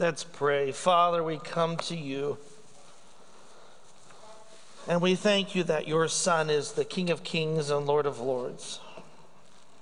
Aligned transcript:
Let's 0.00 0.22
pray. 0.22 0.70
Father, 0.70 1.24
we 1.24 1.38
come 1.38 1.76
to 1.78 1.96
you. 1.96 2.38
And 4.86 5.00
we 5.00 5.16
thank 5.16 5.56
you 5.56 5.64
that 5.64 5.88
your 5.88 6.06
Son 6.06 6.50
is 6.50 6.70
the 6.70 6.84
King 6.84 7.10
of 7.10 7.24
Kings 7.24 7.68
and 7.68 7.84
Lord 7.84 8.06
of 8.06 8.20
Lords, 8.20 8.78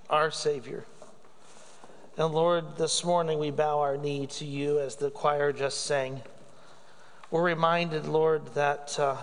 our 0.09 0.31
Savior. 0.31 0.87
And 2.17 2.33
Lord, 2.33 2.79
this 2.79 3.05
morning 3.05 3.39
we 3.39 3.51
bow 3.51 3.81
our 3.81 3.99
knee 3.99 4.27
to 4.29 4.47
you 4.47 4.81
as 4.81 4.97
the 4.97 5.11
choir 5.11 5.53
just 5.53 5.85
sang. 5.85 6.23
We're 7.31 7.43
reminded, 7.43 8.07
Lord, 8.07 8.55
that 8.55 8.99
uh, 8.99 9.19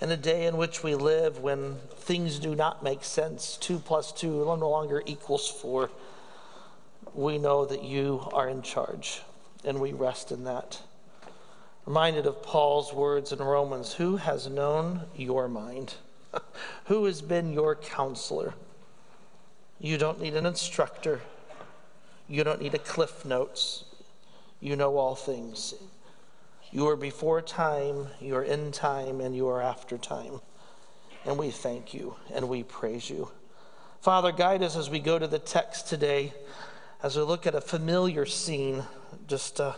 in 0.00 0.10
a 0.10 0.16
day 0.16 0.46
in 0.46 0.56
which 0.56 0.82
we 0.82 0.94
live, 0.94 1.40
when 1.40 1.74
things 1.96 2.38
do 2.38 2.54
not 2.54 2.82
make 2.82 3.04
sense, 3.04 3.58
two 3.58 3.78
plus 3.78 4.10
two 4.10 4.42
no 4.46 4.70
longer 4.70 5.02
equals 5.04 5.50
four, 5.50 5.90
we 7.12 7.36
know 7.36 7.66
that 7.66 7.84
you 7.84 8.26
are 8.32 8.48
in 8.48 8.62
charge 8.62 9.20
and 9.64 9.80
we 9.80 9.92
rest 9.92 10.32
in 10.32 10.44
that. 10.44 10.80
Reminded 11.86 12.26
of 12.26 12.42
Paul's 12.42 12.92
words 12.92 13.32
in 13.32 13.38
Romans 13.38 13.94
Who 13.94 14.16
has 14.16 14.48
known 14.48 15.02
your 15.16 15.48
mind? 15.48 15.94
Who 16.84 17.04
has 17.06 17.22
been 17.22 17.52
your 17.52 17.74
counselor? 17.74 18.54
You 19.80 19.98
don't 19.98 20.20
need 20.20 20.34
an 20.34 20.46
instructor. 20.46 21.20
You 22.28 22.44
don't 22.44 22.60
need 22.60 22.74
a 22.74 22.78
cliff 22.78 23.24
notes. 23.24 23.84
You 24.60 24.76
know 24.76 24.98
all 24.98 25.14
things. 25.14 25.74
You 26.70 26.86
are 26.88 26.96
before 26.96 27.42
time, 27.42 28.06
you 28.20 28.36
are 28.36 28.44
in 28.44 28.70
time, 28.70 29.20
and 29.20 29.34
you 29.34 29.48
are 29.48 29.60
after 29.60 29.98
time. 29.98 30.40
And 31.24 31.36
we 31.36 31.50
thank 31.50 31.92
you 31.92 32.14
and 32.32 32.48
we 32.48 32.62
praise 32.62 33.10
you. 33.10 33.30
Father, 34.00 34.32
guide 34.32 34.62
us 34.62 34.76
as 34.76 34.88
we 34.88 35.00
go 35.00 35.18
to 35.18 35.26
the 35.26 35.38
text 35.38 35.88
today, 35.88 36.32
as 37.02 37.16
we 37.16 37.22
look 37.22 37.46
at 37.46 37.54
a 37.54 37.60
familiar 37.60 38.26
scene 38.26 38.84
just, 39.26 39.60
uh, 39.60 39.72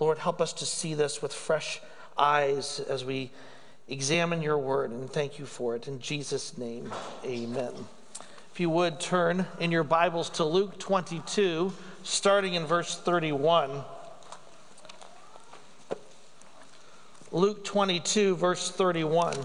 Lord, 0.00 0.18
help 0.18 0.40
us 0.40 0.52
to 0.54 0.66
see 0.66 0.94
this 0.94 1.22
with 1.22 1.32
fresh 1.32 1.80
eyes 2.18 2.80
as 2.80 3.04
we 3.04 3.30
examine 3.88 4.42
your 4.42 4.58
word, 4.58 4.90
and 4.90 5.10
thank 5.10 5.38
you 5.38 5.46
for 5.46 5.76
it. 5.76 5.86
In 5.86 6.00
Jesus' 6.00 6.58
name, 6.58 6.92
amen. 7.24 7.72
If 8.52 8.60
you 8.60 8.70
would 8.70 9.00
turn 9.00 9.46
in 9.60 9.70
your 9.70 9.84
Bibles 9.84 10.30
to 10.30 10.44
Luke 10.44 10.78
22, 10.78 11.72
starting 12.02 12.54
in 12.54 12.66
verse 12.66 12.96
31. 12.96 13.84
Luke 17.30 17.64
22, 17.64 18.36
verse 18.36 18.70
31. 18.70 19.36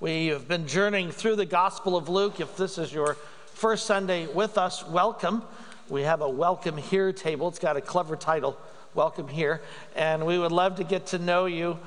We 0.00 0.28
have 0.28 0.46
been 0.46 0.68
journeying 0.68 1.10
through 1.10 1.34
the 1.34 1.44
Gospel 1.44 1.96
of 1.96 2.08
Luke. 2.08 2.38
If 2.38 2.56
this 2.56 2.78
is 2.78 2.92
your 2.92 3.14
first 3.46 3.84
Sunday 3.84 4.28
with 4.28 4.56
us, 4.56 4.86
welcome. 4.86 5.42
We 5.88 6.02
have 6.02 6.20
a 6.20 6.28
welcome 6.28 6.76
here 6.76 7.12
table. 7.12 7.48
It's 7.48 7.58
got 7.58 7.76
a 7.76 7.80
clever 7.80 8.14
title, 8.14 8.56
Welcome 8.94 9.26
Here. 9.26 9.60
And 9.96 10.24
we 10.24 10.38
would 10.38 10.52
love 10.52 10.76
to 10.76 10.84
get 10.84 11.06
to 11.06 11.18
know 11.18 11.46
you. 11.46 11.80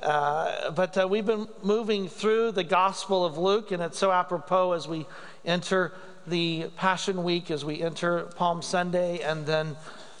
Uh, 0.00 0.70
but 0.70 0.96
uh, 0.96 1.08
we've 1.08 1.26
been 1.26 1.48
moving 1.60 2.06
through 2.08 2.52
the 2.52 2.62
Gospel 2.62 3.24
of 3.24 3.36
Luke, 3.36 3.72
and 3.72 3.82
it's 3.82 3.98
so 3.98 4.12
apropos 4.12 4.70
as 4.70 4.86
we 4.86 5.04
enter 5.44 5.92
the 6.24 6.70
Passion 6.76 7.24
Week, 7.24 7.50
as 7.50 7.64
we 7.64 7.82
enter 7.82 8.26
Palm 8.36 8.62
Sunday, 8.62 9.18
and 9.22 9.44
then 9.44 9.74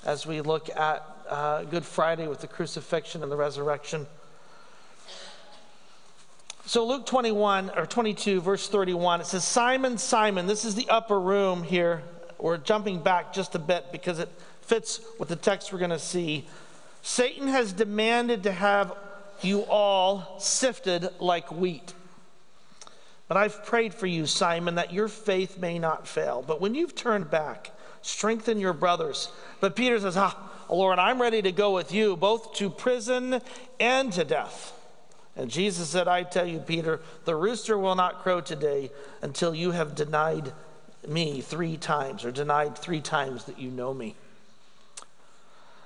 as 0.04 0.26
we 0.26 0.40
look 0.40 0.68
at 0.70 1.06
uh, 1.28 1.62
Good 1.62 1.84
Friday 1.84 2.26
with 2.26 2.40
the 2.40 2.48
crucifixion 2.48 3.22
and 3.22 3.30
the 3.30 3.36
resurrection. 3.36 4.08
So, 6.68 6.84
Luke 6.84 7.06
21 7.06 7.70
or 7.76 7.86
22, 7.86 8.40
verse 8.40 8.68
31, 8.68 9.20
it 9.20 9.26
says, 9.28 9.44
Simon, 9.44 9.98
Simon, 9.98 10.48
this 10.48 10.64
is 10.64 10.74
the 10.74 10.88
upper 10.88 11.18
room 11.18 11.62
here. 11.62 12.02
We're 12.38 12.56
jumping 12.56 12.98
back 12.98 13.32
just 13.32 13.54
a 13.54 13.60
bit 13.60 13.92
because 13.92 14.18
it 14.18 14.28
fits 14.62 15.00
with 15.20 15.28
the 15.28 15.36
text 15.36 15.72
we're 15.72 15.78
going 15.78 15.92
to 15.92 15.98
see. 16.00 16.44
Satan 17.02 17.46
has 17.46 17.72
demanded 17.72 18.42
to 18.42 18.52
have 18.52 18.92
you 19.42 19.60
all 19.60 20.40
sifted 20.40 21.08
like 21.20 21.52
wheat. 21.52 21.94
But 23.28 23.36
I've 23.36 23.64
prayed 23.64 23.94
for 23.94 24.08
you, 24.08 24.26
Simon, 24.26 24.74
that 24.74 24.92
your 24.92 25.06
faith 25.06 25.58
may 25.58 25.78
not 25.78 26.08
fail. 26.08 26.44
But 26.44 26.60
when 26.60 26.74
you've 26.74 26.96
turned 26.96 27.30
back, 27.30 27.70
strengthen 28.02 28.58
your 28.58 28.72
brothers. 28.72 29.30
But 29.60 29.76
Peter 29.76 30.00
says, 30.00 30.16
Ah, 30.16 30.36
Lord, 30.68 30.98
I'm 30.98 31.22
ready 31.22 31.42
to 31.42 31.52
go 31.52 31.72
with 31.72 31.92
you, 31.92 32.16
both 32.16 32.54
to 32.54 32.70
prison 32.70 33.40
and 33.78 34.12
to 34.14 34.24
death. 34.24 34.75
And 35.36 35.50
Jesus 35.50 35.88
said, 35.88 36.08
I 36.08 36.22
tell 36.22 36.46
you, 36.46 36.58
Peter, 36.58 37.00
the 37.24 37.36
rooster 37.36 37.78
will 37.78 37.94
not 37.94 38.22
crow 38.22 38.40
today 38.40 38.90
until 39.20 39.54
you 39.54 39.72
have 39.72 39.94
denied 39.94 40.52
me 41.06 41.40
three 41.40 41.76
times, 41.76 42.24
or 42.24 42.32
denied 42.32 42.76
three 42.76 43.00
times 43.00 43.44
that 43.44 43.58
you 43.58 43.70
know 43.70 43.92
me. 43.92 44.16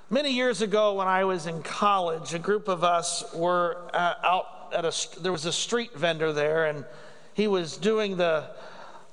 Many 0.09 0.31
years 0.31 0.61
ago, 0.61 0.95
when 0.95 1.07
I 1.07 1.25
was 1.25 1.47
in 1.47 1.61
college, 1.63 2.33
a 2.33 2.39
group 2.39 2.67
of 2.67 2.83
us 2.83 3.23
were 3.33 3.77
uh, 3.93 4.13
out 4.23 4.45
at 4.73 4.85
a, 4.85 5.21
there 5.21 5.31
was 5.31 5.45
a 5.45 5.53
street 5.53 5.93
vendor 5.93 6.33
there, 6.33 6.65
and 6.65 6.85
he 7.33 7.47
was 7.47 7.77
doing 7.77 8.17
the, 8.17 8.45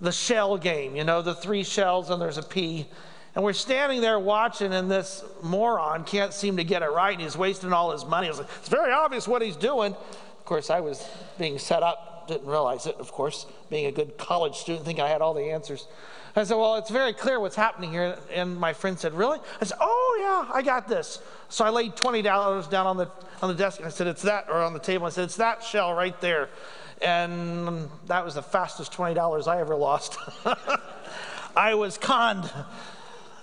the 0.00 0.12
shell 0.12 0.56
game, 0.56 0.96
you 0.96 1.04
know, 1.04 1.22
the 1.22 1.34
three 1.34 1.64
shells 1.64 2.10
and 2.10 2.20
there's 2.20 2.38
a 2.38 2.42
pea. 2.42 2.86
And 3.34 3.44
we're 3.44 3.52
standing 3.52 4.00
there 4.00 4.18
watching, 4.18 4.72
and 4.72 4.90
this 4.90 5.22
moron 5.42 6.04
can't 6.04 6.32
seem 6.32 6.56
to 6.56 6.64
get 6.64 6.82
it 6.82 6.90
right, 6.90 7.12
and 7.12 7.20
he's 7.20 7.36
wasting 7.36 7.72
all 7.72 7.92
his 7.92 8.04
money. 8.04 8.26
It's, 8.26 8.38
like, 8.38 8.48
it's 8.58 8.68
very 8.68 8.92
obvious 8.92 9.28
what 9.28 9.42
he's 9.42 9.56
doing 9.56 9.94
course, 10.48 10.70
I 10.70 10.80
was 10.80 11.06
being 11.38 11.58
set 11.58 11.82
up, 11.82 12.26
didn't 12.26 12.46
realize 12.46 12.86
it, 12.86 12.96
of 12.96 13.12
course, 13.12 13.46
being 13.68 13.86
a 13.86 13.92
good 13.92 14.16
college 14.16 14.56
student, 14.56 14.86
thinking 14.86 15.04
I 15.04 15.08
had 15.08 15.20
all 15.20 15.34
the 15.34 15.50
answers. 15.50 15.86
I 16.34 16.44
said, 16.44 16.56
Well, 16.56 16.76
it's 16.76 16.90
very 16.90 17.12
clear 17.12 17.38
what's 17.38 17.56
happening 17.56 17.90
here. 17.90 18.18
And 18.32 18.58
my 18.58 18.72
friend 18.72 18.98
said, 18.98 19.12
Really? 19.12 19.38
I 19.60 19.64
said, 19.64 19.76
Oh, 19.80 20.18
yeah, 20.20 20.54
I 20.54 20.62
got 20.62 20.88
this. 20.88 21.20
So 21.48 21.64
I 21.64 21.70
laid 21.70 21.92
$20 21.96 22.70
down 22.70 22.86
on 22.86 22.96
the, 22.96 23.10
on 23.42 23.48
the 23.48 23.54
desk 23.54 23.78
and 23.78 23.86
I 23.86 23.90
said, 23.90 24.06
It's 24.06 24.22
that, 24.22 24.46
or 24.48 24.62
on 24.62 24.72
the 24.72 24.78
table. 24.78 25.06
I 25.06 25.10
said, 25.10 25.24
It's 25.24 25.36
that 25.36 25.62
shell 25.62 25.92
right 25.94 26.18
there. 26.20 26.48
And 27.02 27.88
that 28.06 28.24
was 28.24 28.34
the 28.34 28.42
fastest 28.42 28.92
$20 28.92 29.46
I 29.46 29.60
ever 29.60 29.76
lost. 29.76 30.16
I 31.56 31.74
was 31.74 31.98
conned. 31.98 32.50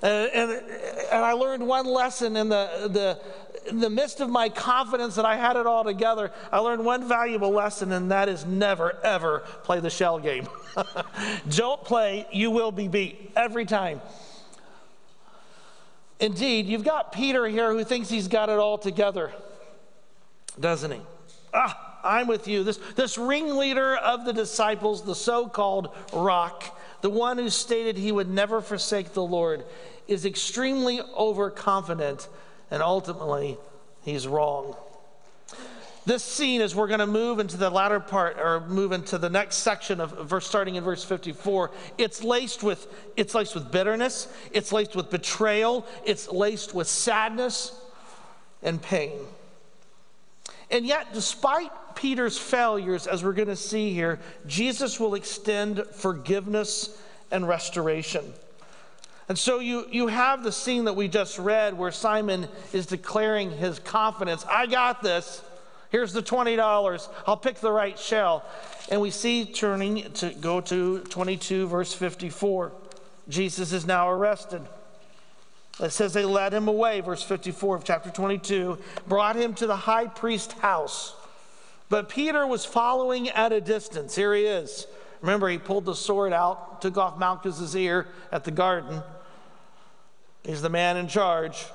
And, 0.02 0.30
and, 0.34 0.52
and, 0.52 1.26
I 1.26 1.32
learned 1.32 1.66
one 1.66 1.86
lesson 1.86 2.36
in 2.36 2.50
the, 2.50 2.90
the, 2.92 3.70
in 3.70 3.80
the 3.80 3.90
midst 3.90 4.20
of 4.20 4.30
my 4.30 4.50
confidence 4.50 5.16
that 5.16 5.26
I 5.26 5.38
had 5.38 5.56
it 5.56 5.66
all 5.66 5.84
together, 5.84 6.32
I 6.52 6.60
learned 6.60 6.84
one 6.84 7.08
valuable 7.08 7.52
lesson, 7.52 7.92
and 7.92 8.12
that 8.12 8.30
is 8.30 8.46
never, 8.46 8.98
ever 9.04 9.40
play 9.64 9.80
the 9.80 9.90
shell 9.90 10.20
game. 10.20 10.48
Don't 11.50 11.84
play, 11.84 12.28
you 12.32 12.52
will 12.52 12.72
be 12.72 12.88
beat 12.88 13.32
every 13.36 13.66
time. 13.66 14.02
Indeed, 16.20 16.68
you've 16.68 16.84
got 16.84 17.12
Peter 17.12 17.48
here 17.48 17.72
who 17.72 17.84
thinks 17.84 18.10
he's 18.10 18.28
got 18.28 18.50
it 18.50 18.58
all 18.58 18.78
together, 18.78 19.32
doesn't 20.60 20.92
he? 20.92 21.02
Ah, 21.54 22.00
I'm 22.04 22.28
with 22.28 22.48
you. 22.48 22.64
This, 22.64 22.78
this 22.96 23.18
ringleader 23.18 23.96
of 23.96 24.26
the 24.26 24.34
disciples, 24.34 25.04
the 25.04 25.16
so 25.16 25.48
called 25.48 25.94
rock, 26.14 26.78
the 27.06 27.10
one 27.12 27.38
who 27.38 27.52
stated 27.52 27.98
he 27.98 28.12
would 28.12 28.28
never 28.28 28.62
forsake 28.62 29.14
the 29.14 29.22
Lord, 29.22 29.64
is 30.08 30.26
extremely 30.26 31.00
overconfident 31.16 32.28
and 32.72 32.82
ultimately 32.82 33.60
he's 34.02 34.28
wrong. 34.28 34.76
This 36.08 36.24
scene, 36.24 36.62
as 36.62 36.74
we're 36.74 36.88
going 36.88 37.02
to 37.02 37.06
move 37.06 37.38
into 37.38 37.58
the 37.58 37.70
latter 37.70 38.00
part 38.00 38.40
or 38.40 38.62
move 38.62 38.92
into 38.92 39.20
the 39.20 39.30
next 39.30 39.58
section 39.58 40.02
of 40.02 40.28
verse, 40.28 40.48
starting 40.48 40.78
in 40.78 40.84
verse 40.84 41.04
54, 41.04 41.70
it's 42.00 42.24
laced 42.24 42.64
with 42.64 42.88
it's 43.16 43.36
laced 43.36 43.54
with 43.54 43.72
bitterness, 43.72 44.28
it's 44.52 44.72
laced 44.72 44.96
with 44.96 45.12
betrayal, 45.12 45.86
it's 46.06 46.32
laced 46.32 46.74
with 46.74 46.88
sadness 46.88 47.72
and 48.64 48.82
pain. 48.82 49.12
And 50.72 50.86
yet, 50.86 51.14
despite 51.14 51.72
Peter's 51.96 52.38
failures, 52.38 53.08
as 53.08 53.24
we're 53.24 53.34
going 53.34 53.48
to 53.48 53.56
see 53.56 53.94
here, 53.94 54.20
Jesus 54.48 55.00
will 55.00 55.16
extend 55.16 55.84
forgiveness 55.94 57.02
and 57.32 57.48
restoration. 57.48 58.34
And 59.28 59.38
so 59.38 59.60
you, 59.60 59.88
you 59.92 60.08
have 60.08 60.44
the 60.44 60.52
scene 60.52 60.86
that 60.86 60.96
we 60.96 61.08
just 61.08 61.40
read 61.40 61.78
where 61.78 61.92
Simon 61.92 62.48
is 62.74 62.86
declaring 62.86 63.52
his 63.52 63.80
confidence 63.80 64.46
I 64.50 64.68
got 64.68 65.02
this. 65.02 65.42
Here's 65.90 66.14
the 66.14 66.22
$20. 66.22 67.10
I'll 67.26 67.38
pick 67.38 67.56
the 67.56 67.72
right 67.72 67.98
shell. 67.98 68.44
And 68.92 69.02
we 69.02 69.12
see 69.12 69.46
turning 69.46 70.12
to 70.14 70.30
go 70.32 70.62
to 70.62 71.00
22, 71.00 71.68
verse 71.68 71.94
54. 71.94 72.74
Jesus 73.30 73.72
is 73.72 73.86
now 73.86 74.10
arrested. 74.10 74.62
It 75.80 75.92
says 75.92 76.14
they 76.14 76.26
led 76.26 76.54
him 76.54 76.68
away, 76.68 77.02
verse 77.02 77.22
54 77.22 77.76
of 77.78 77.84
chapter 77.84 78.10
22, 78.10 78.78
brought 79.08 79.36
him 79.36 79.54
to 79.56 79.68
the 79.68 79.76
high 79.76 80.08
priest's 80.08 80.54
house. 80.54 81.16
But 81.90 82.10
Peter 82.10 82.48
was 82.48 82.66
following 82.66 83.30
at 83.30 83.52
a 83.52 83.62
distance. 83.62 84.16
Here 84.16 84.34
he 84.34 84.46
is. 84.46 84.88
Remember, 85.22 85.50
he 85.50 85.58
pulled 85.58 85.86
the 85.86 85.96
sword 85.96 86.34
out, 86.34 86.82
took 86.82 86.98
off 86.98 87.18
Malchus's 87.18 87.76
ear 87.76 88.08
at 88.32 88.44
the 88.44 88.52
garden. 88.52 89.02
He's 90.44 90.62
the 90.62 90.70
man 90.70 90.98
in 90.98 91.08
charge. 91.08 91.66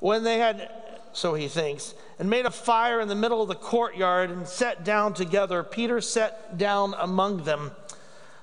When 0.00 0.24
they 0.24 0.38
had, 0.38 0.70
so 1.12 1.34
he 1.34 1.48
thinks, 1.48 1.94
and 2.18 2.28
made 2.28 2.46
a 2.46 2.50
fire 2.50 3.00
in 3.00 3.08
the 3.08 3.14
middle 3.14 3.40
of 3.40 3.48
the 3.48 3.54
courtyard 3.54 4.30
and 4.30 4.48
sat 4.48 4.84
down 4.84 5.14
together, 5.14 5.62
Peter 5.62 6.00
sat 6.00 6.58
down 6.58 6.94
among 6.98 7.44
them. 7.44 7.70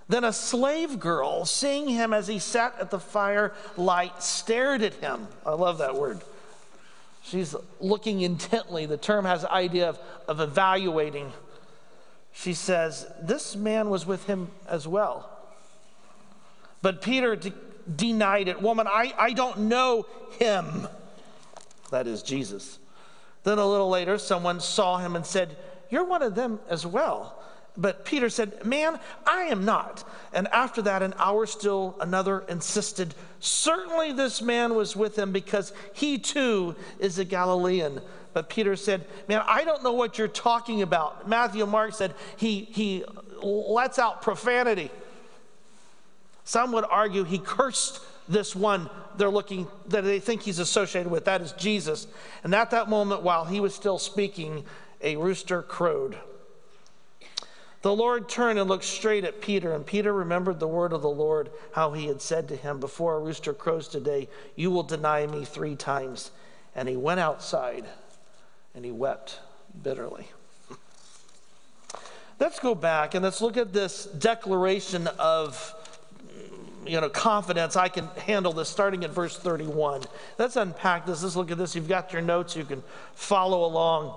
Then 0.10 0.24
a 0.24 0.34
slave 0.34 1.00
girl, 1.00 1.46
seeing 1.46 1.88
him 1.88 2.14
as 2.14 2.28
he 2.28 2.40
sat 2.40 2.76
at 2.80 2.92
the 2.92 3.00
firelight, 3.00 4.22
stared 4.22 4.82
at 4.82 4.96
him. 4.96 5.28
I 5.46 5.52
love 5.52 5.78
that 5.78 5.96
word. 5.96 6.22
She's 7.24 7.56
looking 7.80 8.22
intently. 8.22 8.86
The 8.86 8.98
term 8.98 9.26
has 9.26 9.42
the 9.44 9.52
idea 9.52 9.90
of, 9.90 10.00
of 10.28 10.40
evaluating. 10.40 11.32
She 12.34 12.54
says, 12.54 13.08
This 13.22 13.56
man 13.56 13.90
was 13.90 14.06
with 14.06 14.26
him 14.26 14.50
as 14.68 14.88
well. 14.88 15.30
But 16.82 17.02
Peter 17.02 17.36
de- 17.36 17.54
denied 17.96 18.48
it. 18.48 18.62
Woman, 18.62 18.88
I, 18.88 19.14
I 19.18 19.34
don't 19.34 19.60
know 19.62 20.08
him. 20.40 20.88
That 21.92 22.08
is 22.08 22.24
Jesus. 22.24 22.80
Then 23.44 23.60
a 23.60 23.66
little 23.66 23.90
later, 23.90 24.18
someone 24.18 24.60
saw 24.60 24.98
him 24.98 25.16
and 25.16 25.26
said, 25.26 25.58
You're 25.90 26.06
one 26.06 26.22
of 26.22 26.36
them 26.36 26.60
as 26.70 26.86
well. 26.86 27.41
But 27.78 28.06
Peter 28.06 28.30
said, 28.30 28.66
Man, 28.66 29.00
I 29.26 29.44
am 29.44 29.66
not. 29.66 30.04
And 30.34 30.48
after 30.50 30.82
that, 30.84 31.02
an 31.02 31.14
hour 31.18 31.46
still, 31.46 31.96
another 32.00 32.44
insisted, 32.50 33.16
Certainly 33.40 34.14
this 34.14 34.42
man 34.42 34.76
was 34.76 34.96
with 34.96 35.18
him 35.18 35.32
because 35.32 35.74
he 35.94 36.18
too 36.18 36.76
is 37.00 37.18
a 37.18 37.26
Galilean. 37.26 38.02
But 38.34 38.50
Peter 38.50 38.76
said, 38.76 39.06
Man, 39.28 39.42
I 39.48 39.64
don't 39.64 39.84
know 39.84 39.94
what 39.94 40.18
you're 40.18 40.28
talking 40.28 40.82
about. 40.82 41.28
Matthew 41.28 41.66
Mark 41.66 41.94
said 41.94 42.14
he, 42.38 42.62
he 42.72 43.04
lets 43.42 44.00
out 44.00 44.22
profanity. 44.22 44.92
Some 46.44 46.72
would 46.74 46.86
argue 46.90 47.24
he 47.24 47.40
cursed 47.40 48.02
this 48.28 48.56
one 48.56 48.90
they're 49.18 49.30
looking 49.30 49.68
that 49.88 50.04
they 50.04 50.20
think 50.20 50.42
he's 50.42 50.60
associated 50.60 51.12
with. 51.12 51.26
That 51.26 51.42
is 51.42 51.52
Jesus. 51.54 52.08
And 52.44 52.54
at 52.56 52.72
that 52.72 52.90
moment, 52.90 53.24
while 53.24 53.46
he 53.46 53.60
was 53.60 53.76
still 53.76 53.98
speaking, 53.98 54.66
a 55.02 55.16
rooster 55.16 55.62
crowed. 55.62 56.18
The 57.82 57.96
Lord 57.96 58.30
turned 58.30 58.60
and 58.60 58.70
looked 58.70 58.84
straight 58.84 59.24
at 59.24 59.42
Peter, 59.42 59.74
and 59.74 59.86
Peter 59.86 60.14
remembered 60.14 60.60
the 60.60 60.68
word 60.68 60.94
of 60.94 61.02
the 61.02 61.10
Lord, 61.10 61.50
how 61.74 61.94
he 61.94 62.06
had 62.06 62.22
said 62.22 62.48
to 62.50 62.56
him, 62.56 62.80
Before 62.80 63.16
a 63.16 63.20
rooster 63.20 63.54
crows 63.54 63.88
today, 63.88 64.30
you 64.56 64.70
will 64.70 64.84
deny 64.84 65.26
me 65.26 65.46
three 65.46 65.76
times. 65.76 66.32
And 66.76 66.88
he 66.88 66.96
went 66.96 67.20
outside 67.20 67.86
and 68.76 68.86
he 68.86 68.92
wept 68.92 69.40
bitterly. 69.84 70.28
Let's 72.40 72.60
go 72.60 72.76
back 72.76 73.14
and 73.14 73.24
let's 73.24 73.42
look 73.42 73.58
at 73.58 73.74
this 73.74 74.06
declaration 74.06 75.08
of 75.20 75.76
you 76.86 77.00
know, 77.00 77.10
confidence, 77.10 77.76
I 77.76 77.90
can 77.90 78.08
handle 78.26 78.54
this, 78.54 78.70
starting 78.70 79.04
at 79.04 79.12
verse 79.12 79.38
31. 79.38 80.04
Let's 80.40 80.56
unpack 80.56 81.06
this. 81.06 81.22
Let's 81.22 81.36
look 81.36 81.52
at 81.52 81.58
this. 81.58 81.76
You've 81.76 81.88
got 81.88 82.12
your 82.12 82.22
notes, 82.22 82.56
you 82.56 82.66
can 82.66 82.84
follow 83.14 83.66
along. 83.66 84.16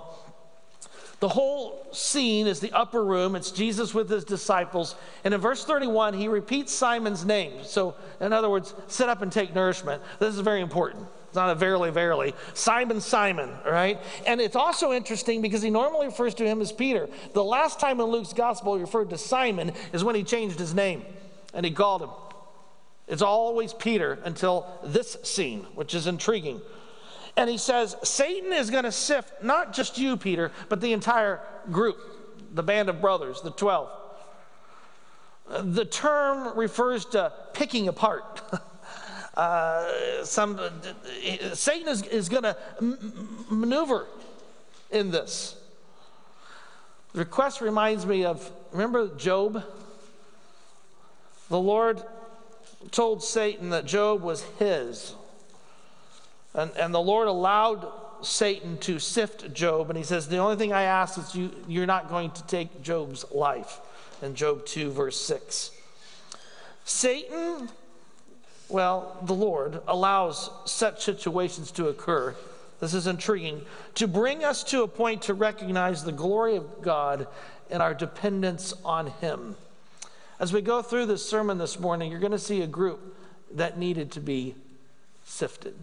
The 1.25 1.31
whole 1.31 1.87
scene 1.91 2.47
is 2.47 2.61
the 2.61 2.71
upper 2.73 3.03
room. 3.03 3.35
It's 3.35 3.50
Jesus 3.50 3.94
with 3.94 4.11
his 4.11 4.25
disciples. 4.25 4.94
And 5.25 5.32
in 5.32 5.41
verse 5.41 5.65
31, 5.65 6.12
he 6.12 6.29
repeats 6.29 6.71
Simon's 6.71 7.25
name. 7.25 7.65
So, 7.65 7.94
in 8.21 8.35
other 8.35 8.50
words, 8.50 8.75
sit 8.88 9.09
up 9.09 9.23
and 9.23 9.32
take 9.32 9.55
nourishment. 9.55 10.03
This 10.19 10.35
is 10.35 10.41
very 10.41 10.61
important. 10.61 11.06
It's 11.29 11.35
not 11.35 11.49
a 11.49 11.55
verily, 11.55 11.91
verily. 11.91 12.35
Simon, 12.53 13.00
Simon, 13.00 13.49
right? 13.65 13.99
And 14.26 14.38
it's 14.38 14.55
also 14.55 14.93
interesting 14.93 15.41
because 15.41 15.62
he 15.62 15.71
normally 15.71 16.09
refers 16.09 16.35
to 16.35 16.44
him 16.44 16.61
as 16.61 16.73
Peter. 16.73 17.09
The 17.32 17.43
last 17.43 17.81
time 17.81 18.00
in 18.00 18.06
Luke's 18.09 18.35
gospel 18.35 18.75
he 18.75 18.82
referred 18.82 19.09
to 19.09 19.17
Simon 19.17 19.73
is 19.94 20.05
when 20.05 20.15
he 20.15 20.25
changed 20.25 20.59
his 20.59 20.75
name 20.75 21.06
and 21.55 21.65
he 21.65 21.73
called 21.73 22.03
him. 22.03 22.11
It's 23.09 23.23
always 23.23 23.73
Peter 23.73 24.19
until 24.25 24.67
this 24.85 25.17
scene, 25.23 25.61
which 25.75 25.94
is 25.94 26.06
intriguing. 26.06 26.61
And 27.36 27.50
he 27.50 27.58
says, 27.58 27.96
Satan 28.02 28.52
is 28.52 28.70
going 28.70 28.84
to 28.84 28.92
sift 28.92 29.42
not 29.42 29.72
just 29.72 29.98
you, 29.98 30.16
Peter, 30.16 30.52
but 30.69 30.81
the 30.81 30.92
entire 30.92 31.40
group, 31.70 31.98
the 32.54 32.62
band 32.62 32.88
of 32.88 33.00
brothers, 33.00 33.40
the 33.40 33.50
12. 33.50 33.88
The 35.60 35.84
term 35.84 36.56
refers 36.56 37.04
to 37.06 37.32
picking 37.52 37.88
apart. 37.88 38.42
uh, 39.36 40.25
some, 40.25 40.60
Satan 41.52 41.88
is, 41.88 42.02
is 42.02 42.28
going 42.28 42.44
to 42.44 42.56
m- 42.81 43.46
maneuver 43.50 44.06
in 44.90 45.10
this. 45.10 45.56
The 47.12 47.20
request 47.20 47.60
reminds 47.60 48.06
me 48.06 48.25
of 48.25 48.50
remember 48.72 49.08
Job? 49.16 49.62
The 51.48 51.58
Lord 51.58 52.02
told 52.90 53.22
Satan 53.22 53.70
that 53.70 53.87
Job 53.87 54.22
was 54.22 54.42
his. 54.58 55.14
And, 56.54 56.70
and 56.76 56.94
the 56.94 57.00
Lord 57.00 57.28
allowed 57.28 57.90
Satan 58.22 58.78
to 58.78 58.98
sift 58.98 59.52
Job, 59.52 59.90
and 59.90 59.98
he 59.98 60.04
says, 60.04 60.28
The 60.28 60.38
only 60.38 60.56
thing 60.56 60.72
I 60.72 60.82
ask 60.82 61.18
is 61.18 61.34
you, 61.34 61.50
you're 61.68 61.86
not 61.86 62.08
going 62.08 62.30
to 62.32 62.46
take 62.46 62.82
Job's 62.82 63.24
life. 63.30 63.80
In 64.22 64.34
Job 64.34 64.64
2, 64.64 64.90
verse 64.90 65.20
6. 65.20 65.70
Satan, 66.84 67.68
well, 68.68 69.18
the 69.22 69.34
Lord 69.34 69.80
allows 69.86 70.50
such 70.64 71.04
situations 71.04 71.70
to 71.72 71.88
occur. 71.88 72.34
This 72.80 72.94
is 72.94 73.06
intriguing. 73.06 73.62
To 73.96 74.06
bring 74.06 74.44
us 74.44 74.62
to 74.64 74.82
a 74.82 74.88
point 74.88 75.22
to 75.22 75.34
recognize 75.34 76.04
the 76.04 76.12
glory 76.12 76.56
of 76.56 76.82
God 76.82 77.26
and 77.70 77.82
our 77.82 77.94
dependence 77.94 78.72
on 78.84 79.08
Him. 79.08 79.56
As 80.38 80.52
we 80.52 80.60
go 80.60 80.82
through 80.82 81.06
this 81.06 81.28
sermon 81.28 81.58
this 81.58 81.78
morning, 81.78 82.10
you're 82.10 82.20
going 82.20 82.32
to 82.32 82.38
see 82.38 82.62
a 82.62 82.66
group 82.66 83.16
that 83.52 83.78
needed 83.78 84.12
to 84.12 84.20
be 84.20 84.54
sifted. 85.24 85.74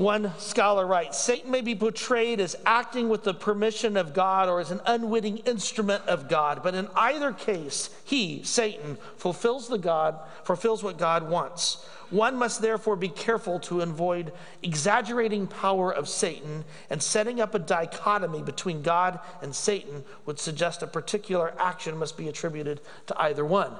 One 0.00 0.32
scholar 0.38 0.86
writes 0.86 1.18
Satan 1.18 1.50
may 1.50 1.60
be 1.60 1.74
portrayed 1.74 2.40
as 2.40 2.56
acting 2.64 3.10
with 3.10 3.22
the 3.22 3.34
permission 3.34 3.98
of 3.98 4.14
God 4.14 4.48
or 4.48 4.58
as 4.58 4.70
an 4.70 4.80
unwitting 4.86 5.36
instrument 5.44 6.06
of 6.06 6.26
God, 6.26 6.62
but 6.62 6.74
in 6.74 6.88
either 6.96 7.34
case, 7.34 7.90
he, 8.02 8.42
Satan, 8.42 8.96
fulfills 9.18 9.68
the 9.68 9.76
God, 9.76 10.18
fulfills 10.42 10.82
what 10.82 10.96
God 10.96 11.28
wants. 11.28 11.84
One 12.08 12.36
must 12.36 12.62
therefore 12.62 12.96
be 12.96 13.10
careful 13.10 13.60
to 13.60 13.82
avoid 13.82 14.32
exaggerating 14.62 15.46
power 15.46 15.92
of 15.92 16.08
Satan, 16.08 16.64
and 16.88 17.02
setting 17.02 17.38
up 17.38 17.54
a 17.54 17.58
dichotomy 17.58 18.40
between 18.40 18.80
God 18.80 19.20
and 19.42 19.54
Satan 19.54 20.04
would 20.24 20.38
suggest 20.38 20.82
a 20.82 20.86
particular 20.86 21.52
action 21.58 21.98
must 21.98 22.16
be 22.16 22.26
attributed 22.26 22.80
to 23.08 23.20
either 23.20 23.44
one. 23.44 23.72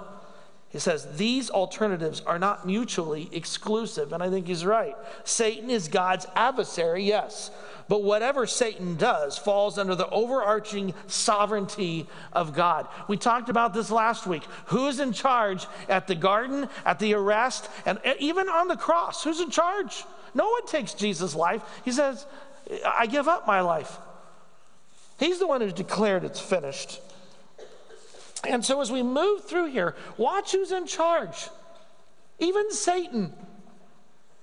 He 0.71 0.79
says 0.79 1.17
these 1.17 1.51
alternatives 1.51 2.23
are 2.27 2.39
not 2.39 2.65
mutually 2.65 3.29
exclusive, 3.33 4.13
and 4.13 4.23
I 4.23 4.31
think 4.31 4.47
he's 4.47 4.65
right. 4.65 4.97
Satan 5.25 5.69
is 5.69 5.89
God's 5.89 6.27
adversary, 6.37 7.03
yes, 7.03 7.51
but 7.89 8.05
whatever 8.05 8.47
Satan 8.47 8.97
does 8.97 9.37
falls 9.37 9.79
under 9.79 9.97
the 9.97 10.09
overarching 10.11 10.95
sovereignty 11.09 12.07
of 12.33 12.55
God. 12.55 12.87
We 13.09 13.17
talked 13.17 13.49
about 13.49 13.75
this 13.75 13.91
last 13.91 14.29
week. 14.29 14.45
Who's 14.67 15.01
in 15.01 15.13
charge 15.13 15.67
at 15.89 16.07
the 16.07 16.15
garden, 16.15 16.69
at 16.85 17.01
the 17.01 17.15
arrest, 17.15 17.69
and 17.85 17.99
even 18.21 18.49
on 18.49 18.69
the 18.69 18.77
cross? 18.77 19.25
Who's 19.25 19.41
in 19.41 19.51
charge? 19.51 20.05
No 20.35 20.49
one 20.49 20.67
takes 20.69 20.95
Jesus' 20.95 21.35
life. 21.35 21.63
He 21.85 21.91
says, 21.91 22.27
I 22.87 23.07
give 23.07 23.27
up 23.27 23.45
my 23.45 23.61
life. 23.61 23.99
He's 25.19 25.41
the 25.41 25.49
one 25.49 25.63
who 25.63 25.73
declared 25.73 26.23
it's 26.23 26.39
finished. 26.39 27.01
And 28.49 28.65
so 28.65 28.81
as 28.81 28.91
we 28.91 29.03
move 29.03 29.45
through 29.45 29.67
here, 29.67 29.95
watch 30.17 30.53
who's 30.53 30.73
in 30.73 30.87
charge. 30.87 31.49
Even 32.39 32.71
Satan 32.73 33.33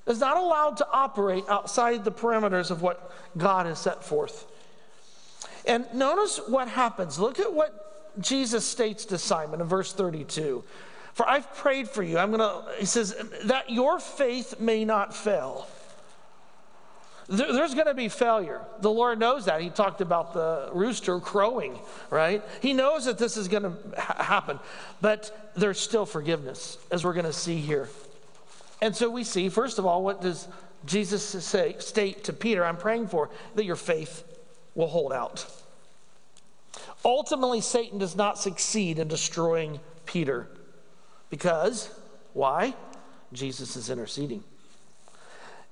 is 0.05 0.19
not 0.19 0.37
allowed 0.37 0.77
to 0.77 0.87
operate 0.91 1.43
outside 1.49 2.05
the 2.05 2.11
perimeters 2.11 2.71
of 2.71 2.81
what 2.81 3.11
God 3.37 3.65
has 3.65 3.79
set 3.79 4.03
forth. 4.03 4.45
And 5.65 5.85
notice 5.93 6.39
what 6.47 6.67
happens. 6.67 7.19
Look 7.19 7.39
at 7.39 7.51
what 7.51 8.19
Jesus 8.21 8.65
states 8.65 9.05
to 9.05 9.17
Simon 9.17 9.61
in 9.61 9.67
verse 9.67 9.91
32. 9.93 10.63
For 11.13 11.27
I've 11.27 11.51
prayed 11.55 11.89
for 11.89 12.03
you. 12.03 12.17
I'm 12.17 12.31
going 12.31 12.39
to, 12.39 12.71
he 12.79 12.85
says, 12.85 13.15
that 13.45 13.69
your 13.69 13.99
faith 13.99 14.59
may 14.59 14.85
not 14.85 15.15
fail. 15.15 15.67
There's 17.29 17.73
going 17.73 17.87
to 17.87 17.93
be 17.93 18.07
failure. 18.07 18.61
The 18.79 18.89
Lord 18.89 19.19
knows 19.19 19.45
that. 19.45 19.59
He 19.59 19.69
talked 19.69 19.99
about 19.99 20.33
the 20.33 20.69
rooster 20.73 21.19
crowing, 21.19 21.77
right? 22.09 22.41
He 22.61 22.71
knows 22.71 23.03
that 23.03 23.17
this 23.17 23.35
is 23.35 23.49
going 23.49 23.63
to 23.63 23.73
ha- 23.99 24.23
happen, 24.23 24.59
but 25.01 25.51
there's 25.55 25.79
still 25.79 26.05
forgiveness, 26.05 26.77
as 26.89 27.03
we're 27.03 27.13
going 27.13 27.25
to 27.25 27.33
see 27.33 27.57
here. 27.57 27.89
And 28.81 28.95
so 28.95 29.09
we 29.09 29.25
see, 29.25 29.49
first 29.49 29.77
of 29.77 29.85
all, 29.85 30.03
what 30.03 30.21
does 30.21 30.47
Jesus 30.85 31.21
say, 31.21 31.75
state 31.79 32.23
to 32.25 32.33
Peter? 32.33 32.63
I'm 32.63 32.77
praying 32.77 33.07
for 33.07 33.29
that 33.55 33.65
your 33.65 33.75
faith 33.75 34.23
will 34.73 34.87
hold 34.87 35.11
out. 35.11 35.45
Ultimately, 37.03 37.59
Satan 37.59 37.99
does 37.99 38.15
not 38.15 38.37
succeed 38.37 38.99
in 38.99 39.09
destroying 39.09 39.81
Peter 40.05 40.47
because, 41.29 41.89
why? 42.33 42.73
Jesus 43.33 43.75
is 43.75 43.89
interceding. 43.89 44.45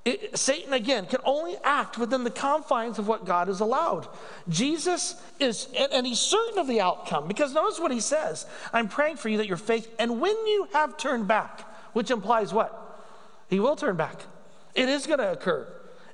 It, 0.05 0.37
Satan, 0.37 0.71
again, 0.71 1.07
can 1.07 1.19
only 1.25 1.55
act 1.63 1.97
within 1.97 2.23
the 2.23 2.29
confines 2.29 2.99
of 2.99 3.07
what 3.07 3.25
God 3.25 3.47
has 3.47 3.59
allowed. 3.59 4.07
Jesus 4.47 5.19
is, 5.39 5.67
and, 5.75 5.91
and, 5.91 6.05
he's 6.05 6.19
certain 6.19 6.59
of 6.59 6.67
the 6.67 6.79
outcome 6.79 7.27
because 7.27 7.53
notice 7.53 7.79
what 7.79 7.91
he 7.91 7.99
says 7.99 8.45
I'm 8.71 8.87
praying 8.87 9.17
for 9.17 9.29
you 9.29 9.37
that 9.37 9.47
your 9.47 9.57
faith, 9.57 9.93
and 9.97 10.21
when 10.21 10.35
you 10.45 10.67
have 10.73 10.95
turned 10.97 11.27
back, 11.27 11.61
which 11.93 12.11
implies 12.11 12.53
what? 12.53 13.03
He 13.49 13.59
will 13.59 13.75
turn 13.75 13.95
back. 13.95 14.21
It 14.75 14.89
is 14.89 15.07
going 15.07 15.19
to 15.19 15.31
occur. 15.31 15.67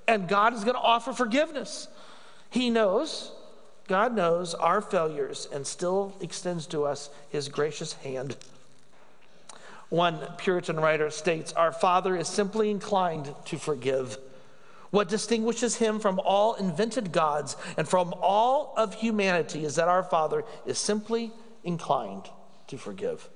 And 0.08 0.28
God 0.28 0.54
is 0.54 0.64
going 0.64 0.76
to 0.76 0.82
offer 0.82 1.12
forgiveness. 1.12 1.88
He 2.50 2.70
knows 2.70 3.32
God 3.88 4.16
knows 4.16 4.54
our 4.54 4.80
failures 4.80 5.50
and 5.52 5.68
still 5.68 6.16
extends 6.22 6.66
to 6.68 6.86
us 6.86 7.10
his 7.30 7.50
gracious 7.50 7.92
hand. 7.92 8.38
One 9.92 10.20
Puritan 10.38 10.80
writer 10.80 11.10
states 11.10 11.52
Our 11.52 11.74
Father 11.74 12.16
is 12.16 12.30
simply 12.30 12.72
inclined 12.72 13.36
to 13.46 13.58
forgive. 13.60 14.18
What 14.90 15.10
distinguishes 15.10 15.76
him 15.76 16.00
from 16.00 16.18
all 16.24 16.54
invented 16.54 17.12
gods 17.12 17.58
and 17.76 17.86
from 17.86 18.14
all 18.22 18.74
of 18.78 18.94
humanity 18.94 19.66
is 19.66 19.76
that 19.76 19.90
our 19.90 20.02
Father 20.02 20.46
is 20.66 20.78
simply 20.78 21.34
inclined 21.66 22.30
to 22.68 22.78
forgive. 22.78 23.28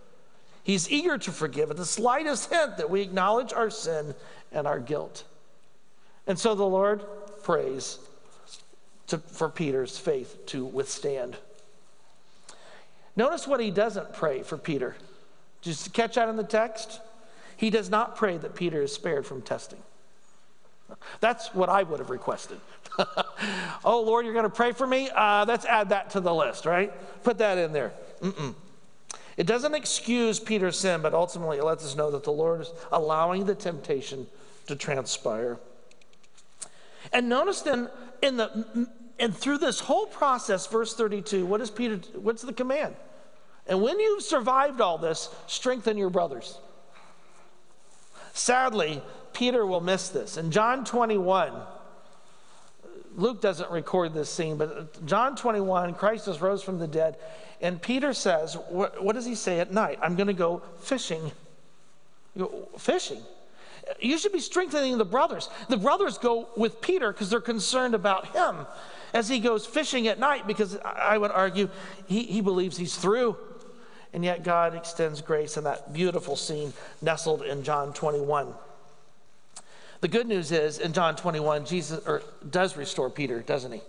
He's 0.64 0.90
eager 0.90 1.18
to 1.18 1.32
forgive 1.32 1.72
at 1.72 1.78
the 1.78 1.86
slightest 1.86 2.50
hint 2.50 2.78
that 2.78 2.90
we 2.90 3.02
acknowledge 3.02 3.52
our 3.52 3.70
sin 3.70 4.16
and 4.54 4.66
our 4.66 4.80
guilt. 4.80 5.26
And 6.26 6.40
so 6.40 6.56
the 6.56 6.64
Lord 6.64 7.04
prays 7.44 8.00
to, 9.08 9.18
for 9.18 9.50
Peter's 9.50 9.98
faith 9.98 10.46
to 10.48 10.64
withstand. 10.64 11.36
Notice 13.18 13.46
what 13.46 13.60
he 13.60 13.72
doesn't 13.72 14.14
pray 14.14 14.42
for 14.42 14.58
Peter. 14.58 14.96
Just 15.66 15.94
catch 15.94 16.14
that 16.14 16.30
in 16.30 16.36
the 16.36 16.44
text. 16.44 17.02
He 17.58 17.72
does 17.72 17.90
not 17.90 18.16
pray 18.16 18.38
that 18.38 18.54
Peter 18.54 18.84
is 18.84 18.94
spared 18.94 19.26
from 19.26 19.42
testing. 19.42 19.80
That's 21.20 21.54
what 21.56 21.70
I 21.70 21.82
would 21.82 22.00
have 22.00 22.12
requested. 22.12 22.60
oh, 23.84 24.02
Lord, 24.02 24.26
you're 24.26 24.36
going 24.36 24.44
to 24.44 24.50
pray 24.50 24.72
for 24.72 24.86
me? 24.86 25.10
Uh, 25.10 25.44
let's 25.48 25.66
add 25.66 25.90
that 25.90 26.12
to 26.12 26.20
the 26.20 26.34
list, 26.34 26.68
right? 26.68 26.94
Put 27.24 27.40
that 27.40 27.58
in 27.58 27.74
there. 27.74 27.94
Mm-mm. 28.22 28.54
It 29.38 29.48
doesn't 29.48 29.74
excuse 29.74 30.40
Peter's 30.40 30.78
sin, 30.78 31.02
but 31.02 31.16
ultimately 31.16 31.58
it 31.58 31.64
lets 31.64 31.84
us 31.84 31.96
know 31.96 32.12
that 32.12 32.24
the 32.24 32.32
Lord 32.32 32.62
is 32.62 32.72
allowing 32.92 33.46
the 33.46 33.56
temptation 33.56 34.28
to 34.68 34.76
transpire. 34.76 35.58
And 37.12 37.28
notice 37.28 37.62
then 37.62 37.90
in 38.22 38.38
the 38.38 38.88
and 39.18 39.36
through 39.36 39.60
this 39.60 39.80
whole 39.80 40.06
process, 40.06 40.68
verse 40.68 40.94
32, 40.94 41.46
what 41.46 41.60
is 41.60 41.72
Peter? 41.72 41.98
What's 42.20 42.44
the 42.44 42.54
command? 42.54 42.96
And 43.68 43.82
when 43.82 44.00
you've 44.00 44.24
survived 44.24 44.82
all 44.82 44.98
this, 44.98 45.30
strengthen 45.48 45.98
your 45.98 46.10
brothers. 46.10 46.60
Sadly, 48.34 49.02
Peter 49.34 49.66
will 49.66 49.82
miss 49.82 50.10
this. 50.10 50.38
In 50.38 50.52
John 50.52 50.86
21, 50.86 51.54
Luke 53.16 53.42
doesn't 53.42 53.72
record 53.72 54.14
this 54.14 54.30
scene, 54.30 54.58
but 54.58 55.06
John 55.06 55.36
21, 55.36 55.94
Christ 55.96 56.26
has 56.26 56.42
rose 56.42 56.62
from 56.62 56.80
the 56.80 56.88
dead, 56.88 57.18
and 57.62 57.82
Peter 57.82 58.14
says, 58.14 58.56
What, 58.70 59.04
what 59.04 59.16
does 59.16 59.26
he 59.26 59.36
say 59.36 59.60
at 59.60 59.72
night? 59.72 60.00
I'm 60.02 60.16
going 60.16 60.28
to 60.28 60.34
go 60.34 60.62
fishing. 60.82 61.32
Go, 62.38 62.68
fishing. 62.78 63.22
You 64.00 64.18
should 64.18 64.34
be 64.34 64.40
strengthening 64.40 64.98
the 64.98 65.06
brothers. 65.06 65.50
The 65.70 65.78
brothers 65.78 66.18
go 66.18 66.50
with 66.58 66.82
Peter 66.82 67.12
because 67.12 67.30
they're 67.30 67.40
concerned 67.40 67.96
about 67.96 68.28
him 68.28 68.66
as 69.14 69.30
he 69.30 69.40
goes 69.40 69.66
fishing 69.66 70.08
at 70.08 70.20
night 70.20 70.48
because 70.48 70.78
I 70.84 71.18
would 71.18 71.32
argue 71.32 71.70
he, 72.08 72.24
he 72.24 72.42
believes 72.42 72.78
he's 72.78 72.96
through. 72.96 73.38
And 74.16 74.24
yet 74.24 74.46
God 74.46 74.76
extends 74.76 75.20
grace 75.20 75.58
in 75.58 75.66
that 75.66 75.92
beautiful 75.92 76.38
scene 76.38 76.72
nestled 77.02 77.42
in 77.42 77.64
John 77.64 77.92
21. 77.92 78.48
The 80.00 80.08
good 80.08 80.26
news 80.26 80.54
is 80.54 80.80
in 80.80 80.94
John 80.94 81.18
21, 81.18 81.66
Jesus 81.66 82.00
or, 82.08 82.24
does 82.50 82.78
restore 82.78 83.10
Peter, 83.10 83.42
doesn't 83.42 83.74
he? 83.74 83.82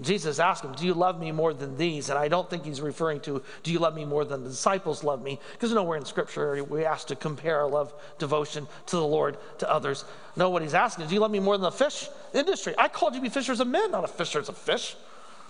Jesus 0.00 0.38
asked 0.38 0.64
him, 0.64 0.72
Do 0.72 0.86
you 0.86 0.94
love 0.94 1.20
me 1.20 1.32
more 1.32 1.52
than 1.52 1.76
these? 1.76 2.08
And 2.08 2.18
I 2.18 2.28
don't 2.28 2.48
think 2.48 2.64
he's 2.64 2.80
referring 2.80 3.20
to, 3.20 3.42
Do 3.62 3.70
you 3.70 3.78
love 3.78 3.94
me 3.94 4.06
more 4.06 4.24
than 4.24 4.42
the 4.42 4.48
disciples 4.48 5.04
love 5.04 5.22
me? 5.22 5.38
Because 5.52 5.70
nowhere 5.74 5.98
in 5.98 6.06
Scripture 6.06 6.54
are 6.54 6.64
we 6.64 6.86
asked 6.86 7.08
to 7.08 7.16
compare 7.16 7.60
our 7.60 7.68
love, 7.68 7.92
devotion 8.18 8.66
to 8.86 8.96
the 8.96 9.06
Lord 9.06 9.36
to 9.58 9.70
others. 9.70 10.06
No, 10.34 10.48
what 10.48 10.62
he's 10.62 10.72
asking 10.72 11.04
is, 11.04 11.10
Do 11.10 11.14
you 11.14 11.20
love 11.20 11.30
me 11.30 11.40
more 11.40 11.58
than 11.58 11.64
the 11.64 11.72
fish 11.72 12.08
industry? 12.32 12.74
I 12.78 12.88
called 12.88 13.12
you 13.12 13.20
to 13.20 13.22
be 13.22 13.28
fishers 13.28 13.60
of 13.60 13.68
men, 13.68 13.90
not 13.90 14.04
a 14.04 14.08
fishers 14.08 14.48
of 14.48 14.56
fish. 14.56 14.96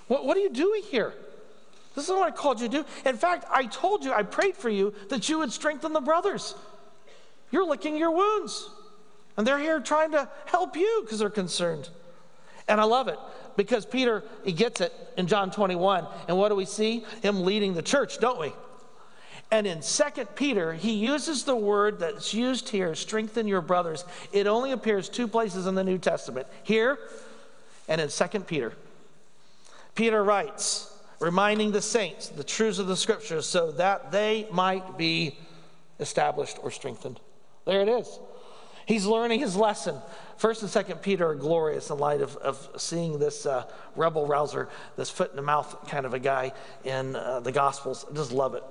What, 0.09 0.27
what 0.27 0.37
are 0.37 0.41
you 0.41 0.51
doing 0.51 0.83
here? 0.83 1.15
This 1.95 2.05
is 2.05 2.11
what 2.11 2.27
I 2.27 2.31
called 2.31 2.61
you 2.61 2.69
to 2.69 2.83
do. 2.83 2.85
In 3.09 3.17
fact, 3.17 3.45
I 3.51 3.67
told 3.67 4.05
you, 4.05 4.13
I 4.13 4.23
prayed 4.23 4.57
for 4.57 4.69
you 4.69 4.95
that 5.11 5.29
you 5.29 5.39
would 5.39 5.53
strengthen 5.53 5.93
the 5.93 6.01
brothers. 6.01 6.55
You're 7.51 7.67
licking 7.67 7.97
your 7.97 8.11
wounds. 8.11 8.69
And 9.37 9.47
they're 9.47 9.59
here 9.59 9.81
trying 9.81 10.13
to 10.13 10.29
help 10.47 10.77
you 10.77 11.03
because 11.05 11.19
they're 11.19 11.31
concerned. 11.31 11.89
And 12.69 12.81
I 12.81 12.85
love 12.85 13.09
it 13.09 13.19
because 13.57 13.87
Peter, 13.87 14.25
he 14.45 14.53
gets 14.53 14.81
it 14.81 14.93
in 15.17 15.27
John 15.27 15.51
21. 15.51 16.07
And 16.29 16.37
what 16.37 16.49
do 16.49 16.55
we 16.55 16.65
see? 16.65 17.05
Him 17.23 17.45
leading 17.45 17.75
the 17.75 17.83
church, 17.83 18.19
don't 18.19 18.41
we? 18.41 18.53
And 19.51 19.67
in 19.67 19.83
2 19.83 20.25
Peter, 20.35 20.73
he 20.73 20.95
uses 20.95 21.45
the 21.45 21.55
word 21.55 22.01
that's 22.01 22.35
used 22.35 22.71
here, 22.71 22.95
strengthen 22.95 23.47
your 23.47 23.61
brothers. 23.61 24.05
It 24.33 24.47
only 24.47 24.73
appears 24.73 25.09
two 25.09 25.29
places 25.29 25.67
in 25.67 25.75
the 25.75 25.85
New 25.85 25.99
Testament 25.99 26.47
here 26.63 26.99
and 27.87 28.01
in 28.01 28.09
2 28.09 28.41
Peter. 28.41 28.73
Peter 29.95 30.25
writes, 30.25 30.91
reminding 31.25 31.73
the 31.73 31.81
saints 31.81 32.29
the 32.29 32.45
truths 32.45 32.79
of 32.79 32.87
the 32.87 32.97
scriptures 32.97 33.47
so 33.47 33.73
that 33.73 34.13
they 34.13 34.47
might 34.51 34.99
be 34.99 35.39
established 35.99 36.59
or 36.63 36.71
strengthened. 36.71 37.19
There 37.65 37.81
it 37.81 37.89
is. 37.89 38.21
He's 38.87 39.07
learning 39.07 39.41
his 39.41 39.57
lesson. 39.57 39.97
First 40.37 40.61
and 40.61 40.71
Second 40.71 41.01
Peter 41.01 41.27
are 41.29 41.35
glorious 41.35 41.89
in 41.89 41.99
light 41.99 42.21
of, 42.21 42.37
of 42.37 42.69
seeing 42.77 43.19
this 43.19 43.47
uh, 43.47 43.65
rebel 43.97 44.27
rouser, 44.27 44.69
this 44.97 45.09
foot 45.09 45.31
in 45.31 45.37
the 45.37 45.43
mouth 45.43 45.89
kind 45.89 46.05
of 46.05 46.13
a 46.13 46.19
guy 46.19 46.53
in 46.85 47.17
uh, 47.17 47.41
the 47.41 47.53
Gospels. 47.53 48.05
I 48.11 48.15
just 48.15 48.31
love 48.33 48.55
it. 48.55 48.63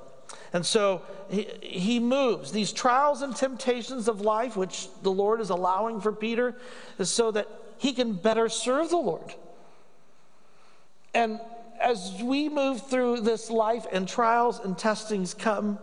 And 0.51 0.63
so 0.63 1.01
he, 1.31 1.47
he 1.61 1.99
moves. 1.99 2.51
These 2.51 2.71
trials 2.71 3.23
and 3.23 3.35
temptations 3.35 4.07
of 4.07 4.21
life, 4.21 4.55
which 4.55 4.87
the 5.01 5.11
Lord 5.11 5.41
is 5.41 5.49
allowing 5.49 5.99
for 5.99 6.11
Peter, 6.11 6.55
is 6.99 7.09
so 7.09 7.31
that 7.31 7.47
he 7.79 7.93
can 7.93 8.13
better 8.13 8.47
serve 8.49 8.89
the 8.91 8.97
Lord. 8.97 9.33
And 11.15 11.39
as 11.83 12.21
we 12.23 12.49
move 12.49 12.87
through 12.87 13.21
this 13.21 13.49
life 13.49 13.85
and 13.91 14.07
trials 14.07 14.59
and 14.59 14.77
testings 14.77 15.33
come, 15.33 15.77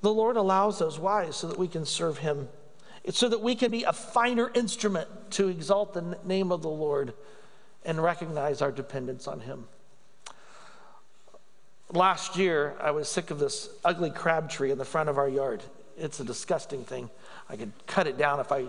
the 0.00 0.12
Lord 0.12 0.36
allows 0.36 0.78
those. 0.78 0.98
Why? 0.98 1.30
So 1.30 1.48
that 1.48 1.58
we 1.58 1.68
can 1.68 1.84
serve 1.84 2.18
him 2.18 2.48
it's 3.02 3.18
so 3.18 3.28
that 3.28 3.40
we 3.40 3.54
can 3.54 3.70
be 3.70 3.84
a 3.84 3.92
finer 3.92 4.50
instrument 4.54 5.08
to 5.32 5.48
exalt 5.48 5.94
the 5.94 6.18
name 6.24 6.52
of 6.52 6.62
the 6.62 6.68
Lord 6.68 7.14
and 7.84 8.02
recognize 8.02 8.60
our 8.60 8.70
dependence 8.70 9.26
on 9.26 9.40
Him. 9.40 9.66
Last 11.92 12.36
year, 12.36 12.76
I 12.80 12.90
was 12.90 13.08
sick 13.08 13.30
of 13.30 13.38
this 13.38 13.70
ugly 13.84 14.10
crab 14.10 14.50
tree 14.50 14.70
in 14.70 14.78
the 14.78 14.84
front 14.84 15.08
of 15.08 15.18
our 15.18 15.28
yard. 15.28 15.62
It's 15.96 16.20
a 16.20 16.24
disgusting 16.24 16.84
thing. 16.84 17.10
I 17.50 17.56
could 17.56 17.72
cut 17.88 18.06
it 18.06 18.16
down 18.16 18.38
if 18.38 18.52
I, 18.52 18.64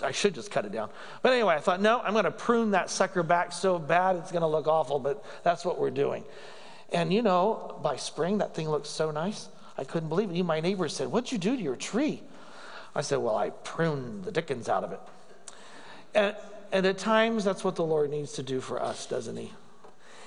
I 0.00 0.12
should 0.12 0.34
just 0.34 0.52
cut 0.52 0.64
it 0.64 0.70
down. 0.70 0.90
But 1.22 1.32
anyway, 1.32 1.54
I 1.56 1.58
thought, 1.58 1.80
no, 1.80 2.00
I'm 2.00 2.12
going 2.12 2.24
to 2.24 2.30
prune 2.30 2.70
that 2.70 2.88
sucker 2.88 3.24
back 3.24 3.52
so 3.52 3.80
bad 3.80 4.14
it's 4.16 4.30
going 4.30 4.42
to 4.42 4.46
look 4.46 4.68
awful, 4.68 5.00
but 5.00 5.24
that's 5.42 5.64
what 5.64 5.80
we're 5.80 5.90
doing. 5.90 6.24
And 6.92 7.12
you 7.12 7.22
know, 7.22 7.80
by 7.82 7.96
spring, 7.96 8.38
that 8.38 8.54
thing 8.54 8.68
looks 8.68 8.88
so 8.88 9.10
nice. 9.10 9.48
I 9.76 9.82
couldn't 9.82 10.08
believe 10.08 10.30
it. 10.30 10.34
Even 10.34 10.46
my 10.46 10.60
neighbor 10.60 10.88
said, 10.88 11.08
What'd 11.08 11.32
you 11.32 11.38
do 11.38 11.56
to 11.56 11.62
your 11.62 11.74
tree? 11.74 12.22
I 12.94 13.00
said, 13.00 13.18
Well, 13.18 13.36
I 13.36 13.50
pruned 13.50 14.24
the 14.24 14.30
dickens 14.30 14.68
out 14.68 14.84
of 14.84 14.92
it. 14.92 15.00
And, 16.14 16.36
and 16.70 16.86
at 16.86 16.98
times, 16.98 17.42
that's 17.42 17.64
what 17.64 17.74
the 17.74 17.84
Lord 17.84 18.10
needs 18.10 18.34
to 18.34 18.44
do 18.44 18.60
for 18.60 18.80
us, 18.80 19.06
doesn't 19.06 19.36
He? 19.36 19.52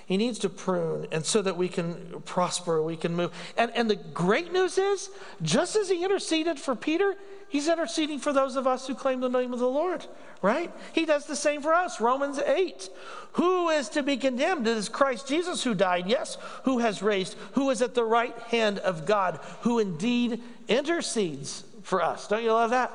He 0.07 0.15
needs 0.15 0.39
to 0.39 0.49
prune, 0.49 1.05
and 1.11 1.25
so 1.25 1.41
that 1.41 1.57
we 1.57 1.67
can 1.67 2.21
prosper, 2.23 2.81
we 2.81 2.95
can 2.95 3.13
move. 3.13 3.31
And, 3.57 3.71
and 3.75 3.89
the 3.89 3.97
great 3.97 4.53
news 4.53 4.77
is, 4.77 5.09
just 5.41 5.75
as 5.75 5.89
He 5.89 6.01
interceded 6.01 6.57
for 6.57 6.75
Peter, 6.75 7.15
He's 7.49 7.67
interceding 7.67 8.17
for 8.17 8.31
those 8.31 8.55
of 8.55 8.67
us 8.67 8.87
who 8.87 8.95
claim 8.95 9.19
the 9.19 9.27
name 9.27 9.51
of 9.51 9.59
the 9.59 9.67
Lord, 9.67 10.05
right? 10.41 10.71
He 10.93 11.03
does 11.03 11.25
the 11.25 11.35
same 11.35 11.61
for 11.61 11.73
us. 11.73 11.99
Romans 11.99 12.39
8. 12.39 12.89
Who 13.33 13.67
is 13.67 13.89
to 13.89 14.01
be 14.01 14.15
condemned? 14.15 14.65
It 14.65 14.77
is 14.77 14.87
Christ 14.87 15.27
Jesus 15.27 15.61
who 15.61 15.73
died, 15.73 16.07
yes, 16.07 16.37
who 16.63 16.79
has 16.79 17.03
raised, 17.03 17.35
who 17.53 17.69
is 17.69 17.81
at 17.81 17.93
the 17.93 18.05
right 18.05 18.37
hand 18.43 18.79
of 18.79 19.05
God, 19.05 19.41
who 19.61 19.79
indeed 19.79 20.41
intercedes 20.69 21.65
for 21.83 22.01
us. 22.01 22.29
Don't 22.29 22.43
you 22.43 22.53
love 22.53 22.69
that? 22.69 22.93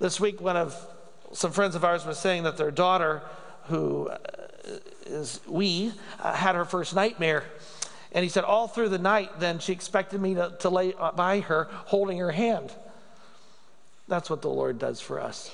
This 0.00 0.20
week, 0.20 0.42
one 0.42 0.58
of 0.58 0.76
some 1.32 1.50
friends 1.50 1.74
of 1.74 1.82
ours 1.82 2.04
was 2.04 2.18
saying 2.18 2.42
that 2.42 2.58
their 2.58 2.70
daughter, 2.70 3.22
who 3.64 4.08
uh, 4.08 4.18
is 5.06 5.40
we, 5.46 5.92
uh, 6.20 6.32
had 6.32 6.54
her 6.54 6.64
first 6.64 6.94
nightmare. 6.94 7.44
And 8.12 8.22
he 8.22 8.28
said, 8.28 8.44
all 8.44 8.68
through 8.68 8.90
the 8.90 8.98
night, 8.98 9.40
then 9.40 9.58
she 9.58 9.72
expected 9.72 10.20
me 10.20 10.34
to, 10.34 10.56
to 10.60 10.70
lay 10.70 10.92
by 11.16 11.40
her, 11.40 11.68
holding 11.70 12.18
her 12.18 12.30
hand. 12.30 12.72
That's 14.08 14.30
what 14.30 14.42
the 14.42 14.48
Lord 14.48 14.78
does 14.78 15.00
for 15.00 15.20
us. 15.20 15.50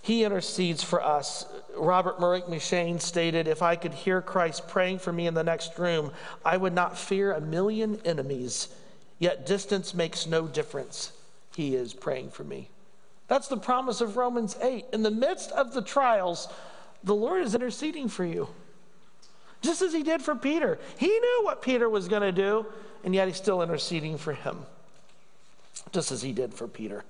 He 0.00 0.24
intercedes 0.24 0.82
for 0.82 1.02
us. 1.02 1.46
Robert 1.76 2.20
Murray 2.20 2.42
M'Cheyne 2.42 3.00
stated, 3.00 3.48
If 3.48 3.62
I 3.62 3.74
could 3.74 3.94
hear 3.94 4.20
Christ 4.20 4.68
praying 4.68 4.98
for 4.98 5.12
me 5.12 5.26
in 5.26 5.34
the 5.34 5.42
next 5.42 5.78
room, 5.78 6.12
I 6.44 6.56
would 6.56 6.74
not 6.74 6.98
fear 6.98 7.32
a 7.32 7.40
million 7.40 8.00
enemies 8.04 8.68
Yet 9.18 9.46
distance 9.46 9.94
makes 9.94 10.26
no 10.26 10.46
difference. 10.46 11.12
He 11.54 11.74
is 11.74 11.94
praying 11.94 12.30
for 12.30 12.44
me. 12.44 12.68
That's 13.28 13.48
the 13.48 13.56
promise 13.56 14.00
of 14.00 14.16
Romans 14.16 14.56
8. 14.60 14.86
In 14.92 15.02
the 15.02 15.10
midst 15.10 15.50
of 15.52 15.72
the 15.72 15.82
trials, 15.82 16.48
the 17.04 17.14
Lord 17.14 17.42
is 17.42 17.54
interceding 17.54 18.08
for 18.08 18.24
you. 18.24 18.48
Just 19.62 19.82
as 19.82 19.92
he 19.92 20.02
did 20.02 20.20
for 20.20 20.34
Peter. 20.34 20.78
He 20.98 21.06
knew 21.08 21.40
what 21.42 21.62
Peter 21.62 21.88
was 21.88 22.08
going 22.08 22.22
to 22.22 22.32
do, 22.32 22.66
and 23.02 23.14
yet 23.14 23.28
he's 23.28 23.36
still 23.36 23.62
interceding 23.62 24.18
for 24.18 24.32
him. 24.32 24.58
Just 25.92 26.12
as 26.12 26.22
he 26.22 26.32
did 26.32 26.52
for 26.52 26.66
Peter. 26.66 27.04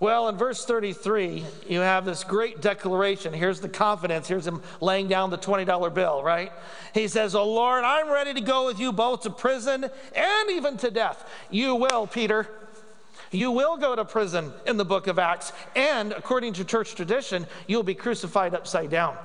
Well, 0.00 0.28
in 0.30 0.36
verse 0.38 0.64
33, 0.64 1.44
you 1.68 1.80
have 1.80 2.06
this 2.06 2.24
great 2.24 2.62
declaration. 2.62 3.34
Here's 3.34 3.60
the 3.60 3.68
confidence. 3.68 4.26
Here's 4.26 4.46
him 4.46 4.62
laying 4.80 5.08
down 5.08 5.28
the 5.28 5.36
$20 5.36 5.92
bill, 5.92 6.22
right? 6.22 6.52
He 6.94 7.06
says, 7.06 7.34
Oh 7.34 7.46
Lord, 7.46 7.84
I'm 7.84 8.10
ready 8.10 8.32
to 8.32 8.40
go 8.40 8.64
with 8.64 8.80
you 8.80 8.92
both 8.92 9.22
to 9.22 9.30
prison 9.30 9.84
and 9.84 10.50
even 10.50 10.78
to 10.78 10.90
death. 10.90 11.28
You 11.50 11.74
will, 11.74 12.06
Peter. 12.06 12.48
You 13.30 13.52
will 13.52 13.76
go 13.76 13.94
to 13.94 14.04
prison 14.04 14.52
in 14.66 14.76
the 14.76 14.84
book 14.84 15.06
of 15.06 15.18
Acts. 15.18 15.52
And 15.76 16.12
according 16.12 16.54
to 16.54 16.64
church 16.64 16.94
tradition, 16.94 17.46
you'll 17.66 17.82
be 17.82 17.94
crucified 17.94 18.54
upside 18.54 18.90
down. 18.90 19.16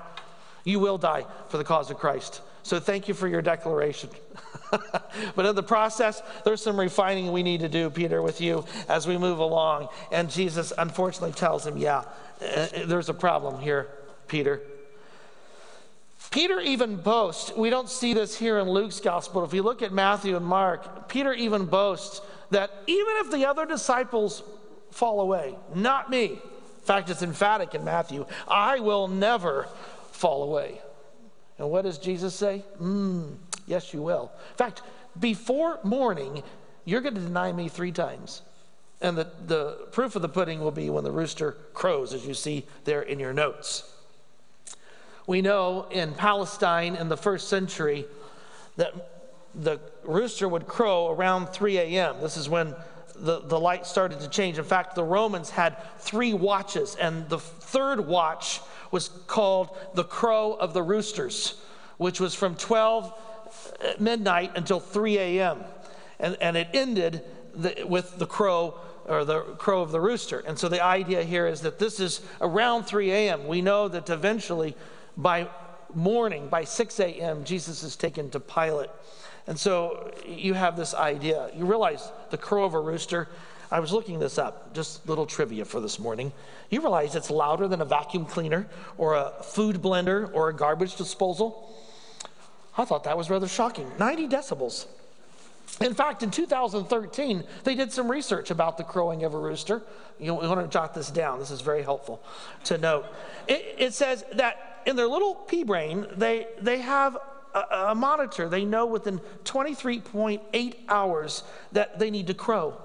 You 0.64 0.80
will 0.80 0.98
die 0.98 1.26
for 1.50 1.58
the 1.58 1.64
cause 1.64 1.90
of 1.92 1.98
Christ. 1.98 2.42
So 2.64 2.80
thank 2.80 3.08
you 3.08 3.14
for 3.14 3.28
your 3.28 3.42
declaration. 3.42 4.10
but 5.36 5.46
in 5.46 5.56
the 5.56 5.64
process, 5.64 6.22
there's 6.44 6.62
some 6.62 6.80
refining 6.80 7.32
we 7.32 7.44
need 7.44 7.60
to 7.60 7.70
do, 7.70 7.90
Peter, 7.90 8.22
with 8.22 8.42
you 8.42 8.66
as 8.90 9.08
we 9.08 9.18
move 9.18 9.40
along. 9.40 9.90
And 10.12 10.30
Jesus 10.30 10.74
unfortunately 10.78 11.34
tells 11.34 11.66
him, 11.66 11.78
Yeah, 11.78 12.04
uh, 12.42 12.68
there's 12.86 13.10
a 13.10 13.14
problem 13.14 13.62
here, 13.62 13.88
Peter. 14.28 14.62
Peter 16.32 16.60
even 16.60 16.96
boasts, 16.98 17.56
we 17.56 17.70
don't 17.70 17.90
see 17.90 18.14
this 18.14 18.38
here 18.38 18.58
in 18.58 18.68
Luke's 18.68 19.00
gospel. 19.00 19.46
If 19.46 19.54
you 19.54 19.62
look 19.62 19.82
at 19.82 19.94
Matthew 19.94 20.36
and 20.36 20.46
Mark, 20.46 21.08
Peter 21.08 21.34
even 21.34 21.66
boasts 21.66 22.20
that 22.52 22.72
even 22.88 23.14
if 23.20 23.32
the 23.32 23.46
other 23.46 23.66
disciples 23.66 24.44
fall 24.92 25.22
away, 25.22 25.56
not 25.74 26.10
me. 26.10 26.26
In 26.26 26.88
fact, 26.88 27.10
it's 27.10 27.24
emphatic 27.24 27.74
in 27.74 27.84
Matthew 27.84 28.26
I 28.48 28.80
will 28.80 29.08
never 29.08 29.68
fall 30.12 30.44
away. 30.44 30.82
And 31.58 31.70
what 31.70 31.84
does 31.84 31.98
Jesus 31.98 32.36
say? 32.36 32.64
Mm, 32.82 33.38
yes, 33.66 33.94
you 33.94 34.02
will. 34.02 34.32
In 34.52 34.58
fact, 34.58 34.82
before 35.20 35.80
morning, 35.84 36.44
you're 36.84 37.02
going 37.02 37.16
to 37.16 37.22
deny 37.22 37.52
me 37.52 37.70
three 37.70 37.92
times. 37.92 38.42
And 39.02 39.18
the, 39.18 39.28
the 39.46 39.88
proof 39.92 40.16
of 40.16 40.22
the 40.22 40.30
pudding 40.30 40.60
will 40.62 40.72
be 40.72 40.90
when 40.90 41.04
the 41.04 41.12
rooster 41.12 41.58
crows, 41.74 42.14
as 42.14 42.26
you 42.26 42.34
see 42.34 42.66
there 42.86 43.02
in 43.02 43.20
your 43.20 43.34
notes. 43.34 43.92
We 45.28 45.42
know 45.42 45.88
in 45.92 46.14
Palestine 46.14 46.96
in 46.96 47.10
the 47.10 47.18
first 47.18 47.50
century 47.50 48.06
that 48.78 49.15
the 49.56 49.80
rooster 50.04 50.48
would 50.48 50.68
crow 50.68 51.12
around 51.12 51.48
3 51.50 51.78
a.m. 51.78 52.18
This 52.22 52.38
is 52.38 52.50
when 52.50 52.76
the, 53.16 53.40
the 53.40 53.60
light 53.60 53.86
started 53.86 54.20
to 54.20 54.30
change. 54.30 54.58
In 54.58 54.66
fact, 54.66 54.96
the 54.96 55.04
Romans 55.04 55.50
had 55.50 55.78
three 56.00 56.34
watches, 56.34 56.96
and 56.96 57.28
the 57.30 57.40
third 57.40 58.06
watch 58.06 58.62
was 58.92 59.10
called 59.28 59.76
the 59.94 60.04
crow 60.04 60.54
of 60.54 60.74
the 60.74 60.84
roosters, 60.84 61.56
which 61.98 62.20
was 62.20 62.36
from 62.36 62.56
12 62.56 63.14
uh, 63.84 63.94
midnight 64.00 64.52
until 64.56 64.80
3 64.80 65.18
a.m. 65.18 65.64
And, 66.20 66.38
and 66.42 66.58
it 66.58 66.70
ended 66.74 67.24
the, 67.54 67.86
with 67.88 68.18
the 68.18 68.26
crow 68.26 68.80
or 69.06 69.24
the 69.24 69.42
crow 69.42 69.82
of 69.82 69.92
the 69.92 70.02
rooster. 70.02 70.40
And 70.40 70.58
so 70.58 70.68
the 70.68 70.84
idea 70.84 71.24
here 71.24 71.48
is 71.48 71.62
that 71.62 71.80
this 71.80 72.00
is 72.00 72.22
around 72.42 72.84
3 72.84 73.12
a.m. 73.12 73.48
We 73.48 73.62
know 73.62 73.88
that 73.88 74.10
eventually 74.10 74.76
by 75.16 75.48
morning, 75.94 76.48
by 76.48 76.64
6 76.64 77.00
a.m., 77.00 77.44
Jesus 77.44 77.84
is 77.84 77.96
taken 77.96 78.30
to 78.32 78.40
Pilate. 78.40 78.90
And 79.48 79.60
so 79.60 80.12
you 80.26 80.54
have 80.54 80.76
this 80.76 80.94
idea. 80.94 81.50
You 81.56 81.66
realize 81.66 82.12
the 82.32 82.38
crow 82.38 82.64
of 82.64 82.74
a 82.74 82.80
rooster 82.80 83.28
I 83.72 83.80
was 83.80 83.92
looking 83.92 84.20
this 84.20 84.38
up, 84.38 84.74
just 84.74 85.08
little 85.08 85.26
trivia 85.26 85.66
for 85.66 85.80
this 85.80 86.00
morning. 86.00 86.32
You 86.70 86.82
realize 86.82 87.16
it's 87.16 87.32
louder 87.32 87.68
than 87.68 87.82
a 87.82 87.86
vacuum 87.86 88.26
cleaner 88.26 88.68
or 88.98 89.16
a 89.16 89.32
food 89.42 89.82
blender 89.82 90.32
or 90.34 90.50
a 90.50 90.54
garbage 90.54 90.96
disposal? 90.96 91.74
I 92.78 92.86
thought 92.86 93.06
that 93.06 93.18
was 93.18 93.30
rather 93.30 93.48
shocking. 93.48 93.92
90 93.98 94.28
decibels. 94.28 94.86
In 95.82 95.94
fact, 95.94 96.22
in 96.22 96.30
2013, 96.30 97.44
they 97.64 97.76
did 97.76 97.92
some 97.92 98.10
research 98.10 98.52
about 98.52 98.78
the 98.78 98.84
crowing 98.84 99.24
of 99.24 99.34
a 99.34 99.38
rooster. 99.38 99.82
You 100.20 100.36
want 100.36 100.62
to 100.62 100.68
jot 100.68 100.94
this 100.94 101.10
down. 101.10 101.40
This 101.40 101.52
is 101.52 101.62
very 101.62 101.82
helpful 101.82 102.22
to 102.66 102.78
note. 102.78 103.08
It, 103.48 103.76
it 103.78 103.94
says 103.94 104.24
that 104.34 104.84
in 104.86 104.96
their 104.96 105.08
little 105.08 105.34
pea 105.34 105.64
brain, 105.64 106.06
they, 106.16 106.48
they 106.62 106.80
have 106.80 107.18
a, 107.56 107.88
a 107.90 107.96
monitor. 107.96 108.50
They 108.50 108.66
know 108.66 108.86
within 108.86 109.20
23.8 109.46 110.76
hours 110.90 111.44
that 111.72 111.98
they 111.98 112.12
need 112.12 112.28
to 112.28 112.34
crow. 112.34 112.78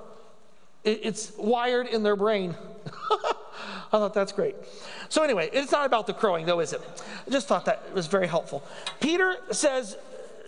It's 0.82 1.32
wired 1.36 1.88
in 1.88 2.02
their 2.02 2.16
brain. 2.16 2.54
I 3.92 3.98
thought 3.98 4.14
that's 4.14 4.32
great. 4.32 4.56
So, 5.10 5.22
anyway, 5.22 5.50
it's 5.52 5.72
not 5.72 5.84
about 5.84 6.06
the 6.06 6.14
crowing, 6.14 6.46
though, 6.46 6.60
is 6.60 6.72
it? 6.72 6.80
I 7.26 7.30
just 7.30 7.48
thought 7.48 7.66
that 7.66 7.92
was 7.92 8.06
very 8.06 8.26
helpful. 8.26 8.62
Peter 9.00 9.36
says, 9.50 9.98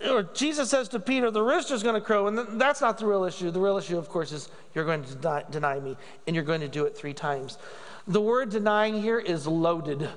or 0.09 0.23
Jesus 0.33 0.69
says 0.69 0.89
to 0.89 0.99
Peter, 0.99 1.29
the 1.29 1.43
rooster's 1.43 1.83
going 1.83 1.95
to 1.95 2.01
crow, 2.01 2.27
and 2.27 2.59
that's 2.59 2.81
not 2.81 2.97
the 2.97 3.05
real 3.05 3.25
issue. 3.25 3.51
The 3.51 3.59
real 3.59 3.77
issue, 3.77 3.97
of 3.97 4.09
course, 4.09 4.31
is 4.31 4.49
you're 4.73 4.85
going 4.85 5.03
to 5.03 5.15
deny, 5.15 5.43
deny 5.51 5.79
me, 5.79 5.97
and 6.25 6.35
you're 6.35 6.45
going 6.45 6.61
to 6.61 6.67
do 6.67 6.85
it 6.85 6.97
three 6.97 7.13
times. 7.13 7.59
The 8.07 8.21
word 8.21 8.49
denying 8.49 9.01
here 9.01 9.19
is 9.19 9.45
loaded, 9.45 10.09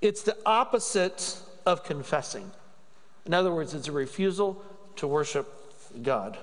it's 0.00 0.22
the 0.22 0.36
opposite 0.46 1.38
of 1.64 1.82
confessing. 1.82 2.50
In 3.26 3.34
other 3.34 3.52
words, 3.52 3.74
it's 3.74 3.88
a 3.88 3.92
refusal 3.92 4.62
to 4.96 5.06
worship 5.06 5.52
God. 6.02 6.38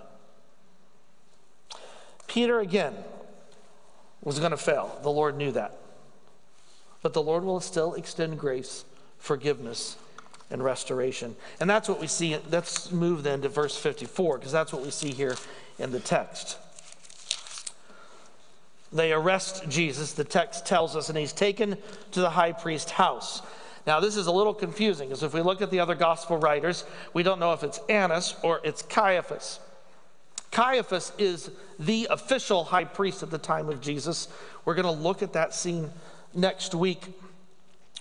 Peter, 2.28 2.60
again, 2.60 2.93
was 4.24 4.39
going 4.39 4.52
to 4.52 4.58
fail. 4.58 5.00
The 5.02 5.10
Lord 5.10 5.38
knew 5.38 5.52
that. 5.52 5.78
But 7.02 7.13
the 7.13 7.22
Lord 7.22 7.43
will 7.43 7.60
still 7.60 7.93
extend 7.93 8.39
grace, 8.39 8.86
forgiveness, 9.17 9.98
and 10.50 10.63
restoration. 10.63 11.36
And 11.60 11.69
that's 11.69 11.89
what 11.89 12.00
we 12.00 12.08
see. 12.08 12.38
Let's 12.50 12.91
move 12.91 13.24
then 13.24 13.41
to 13.41 13.50
verse 13.50 13.78
54, 13.78 14.38
because 14.38 14.52
that's 14.52 14.72
what 14.72 14.84
we 14.84 14.91
see 14.91 15.12
here 15.12 15.36
in 15.80 15.91
the 15.91 16.00
text. 16.00 16.58
They 18.91 19.12
arrest 19.12 19.67
Jesus, 19.69 20.13
the 20.13 20.24
text 20.24 20.65
tells 20.65 20.96
us, 20.96 21.10
and 21.10 21.17
he's 21.17 21.34
taken 21.34 21.78
to 22.12 22.22
the 22.22 22.30
high 22.30 22.52
priest's 22.52 22.91
house. 22.91 23.41
Now, 23.86 24.00
this 24.00 24.15
is 24.15 24.28
a 24.28 24.32
little 24.32 24.54
confusing 24.54 25.10
because 25.10 25.24
if 25.24 25.34
we 25.34 25.41
look 25.41 25.62
at 25.62 25.69
the 25.69 25.80
other 25.80 25.96
gospel 25.96 26.38
writers, 26.38 26.86
we 27.13 27.24
don't 27.24 27.39
know 27.39 27.54
if 27.54 27.63
it's 27.63 27.80
Annas 27.89 28.36
or 28.41 28.62
it's 28.63 28.82
Caiaphas. 28.82 29.60
Caiaphas 30.52 31.12
is 31.17 31.52
the 31.80 32.08
official 32.10 32.63
high 32.63 32.86
priest 32.86 33.24
at 33.24 33.32
the 33.32 33.38
time 33.38 33.69
of 33.69 33.82
Jesus. 33.82 34.28
We're 34.65 34.76
going 34.76 34.86
to 34.86 35.04
look 35.04 35.22
at 35.22 35.34
that 35.34 35.54
scene 35.54 35.89
next 36.34 36.76
week 36.76 37.02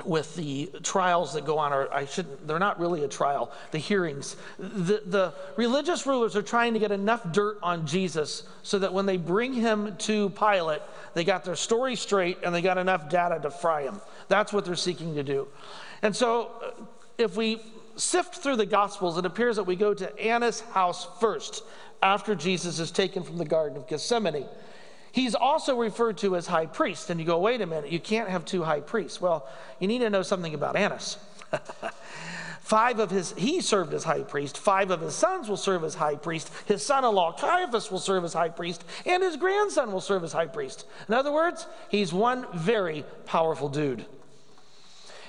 with 0.06 0.34
the 0.36 0.70
trials 0.82 1.34
that 1.34 1.44
go 1.44 1.58
on, 1.58 1.72
or 1.72 1.92
I 1.92 2.06
shouldn't, 2.06 2.46
they're 2.46 2.58
not 2.58 2.80
really 2.80 3.04
a 3.04 3.08
trial, 3.08 3.52
the 3.72 3.78
hearings. 3.78 4.36
The, 4.58 5.02
the 5.04 5.34
religious 5.56 6.06
rulers 6.06 6.34
are 6.34 6.42
trying 6.42 6.72
to 6.72 6.78
get 6.78 6.90
enough 6.90 7.30
dirt 7.30 7.58
on 7.62 7.86
Jesus 7.86 8.44
so 8.62 8.78
that 8.78 8.92
when 8.92 9.04
they 9.04 9.18
bring 9.18 9.52
him 9.52 9.94
to 9.98 10.30
Pilate, 10.30 10.80
they 11.14 11.24
got 11.24 11.44
their 11.44 11.56
story 11.56 11.94
straight 11.94 12.38
and 12.42 12.54
they 12.54 12.62
got 12.62 12.78
enough 12.78 13.10
data 13.10 13.38
to 13.42 13.50
fry 13.50 13.82
him. 13.82 14.00
That's 14.28 14.52
what 14.52 14.64
they're 14.64 14.76
seeking 14.76 15.14
to 15.14 15.22
do. 15.22 15.46
And 16.00 16.16
so 16.16 16.50
uh, 16.64 16.84
if 17.18 17.36
we 17.36 17.60
sift 17.96 18.36
through 18.36 18.56
the 18.56 18.66
Gospels, 18.66 19.18
it 19.18 19.26
appears 19.26 19.56
that 19.56 19.64
we 19.64 19.76
go 19.76 19.92
to 19.92 20.18
Annas' 20.18 20.60
house 20.72 21.06
first 21.20 21.62
after 22.02 22.34
Jesus 22.34 22.78
is 22.78 22.90
taken 22.90 23.22
from 23.22 23.36
the 23.36 23.44
Garden 23.44 23.76
of 23.76 23.86
Gethsemane. 23.86 24.46
He's 25.12 25.34
also 25.34 25.78
referred 25.78 26.16
to 26.18 26.36
as 26.36 26.46
high 26.46 26.66
priest. 26.66 27.10
And 27.10 27.20
you 27.20 27.26
go, 27.26 27.38
wait 27.38 27.60
a 27.60 27.66
minute, 27.66 27.92
you 27.92 28.00
can't 28.00 28.28
have 28.28 28.44
two 28.44 28.64
high 28.64 28.80
priests. 28.80 29.20
Well, 29.20 29.46
you 29.78 29.86
need 29.86 29.98
to 30.00 30.10
know 30.10 30.22
something 30.22 30.54
about 30.54 30.74
Annas. 30.74 31.18
Five 32.62 33.00
of 33.00 33.10
his, 33.10 33.34
he 33.36 33.60
served 33.60 33.92
as 33.92 34.04
high 34.04 34.22
priest. 34.22 34.56
Five 34.56 34.90
of 34.90 35.02
his 35.02 35.14
sons 35.14 35.48
will 35.48 35.58
serve 35.58 35.84
as 35.84 35.94
high 35.94 36.14
priest. 36.14 36.50
His 36.64 36.84
son 36.84 37.04
in 37.04 37.14
law, 37.14 37.32
Caiaphas, 37.32 37.90
will 37.90 37.98
serve 37.98 38.24
as 38.24 38.32
high 38.32 38.48
priest. 38.48 38.84
And 39.04 39.22
his 39.22 39.36
grandson 39.36 39.92
will 39.92 40.00
serve 40.00 40.24
as 40.24 40.32
high 40.32 40.46
priest. 40.46 40.86
In 41.06 41.12
other 41.12 41.32
words, 41.32 41.66
he's 41.90 42.12
one 42.12 42.46
very 42.54 43.04
powerful 43.26 43.68
dude. 43.68 44.06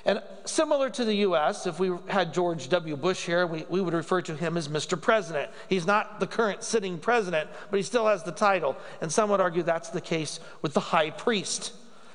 And 0.06 0.22
similar 0.44 0.90
to 0.90 1.06
the 1.06 1.16
US, 1.28 1.66
if 1.66 1.80
we 1.80 1.92
had 2.08 2.34
George 2.34 2.68
W. 2.70 2.98
Bush 2.98 3.26
here, 3.26 3.48
we, 3.48 3.66
we 3.70 3.80
would 3.80 3.94
refer 3.94 4.22
to 4.24 4.36
him 4.36 4.58
as 4.58 4.68
Mr. 4.68 5.00
President. 5.00 5.50
He's 5.70 5.88
not 5.88 6.20
the 6.20 6.28
current 6.28 6.64
sitting 6.64 6.98
president, 6.98 7.50
but 7.72 7.78
he 7.78 7.84
still 7.84 8.08
has 8.08 8.24
the 8.24 8.34
title. 8.34 8.76
And 9.02 9.12
some 9.12 9.30
would 9.30 9.40
argue 9.40 9.64
that's 9.64 9.90
the 9.90 10.02
case 10.02 10.42
with 10.62 10.74
the 10.74 10.82
high 10.82 11.12
priest. 11.12 11.74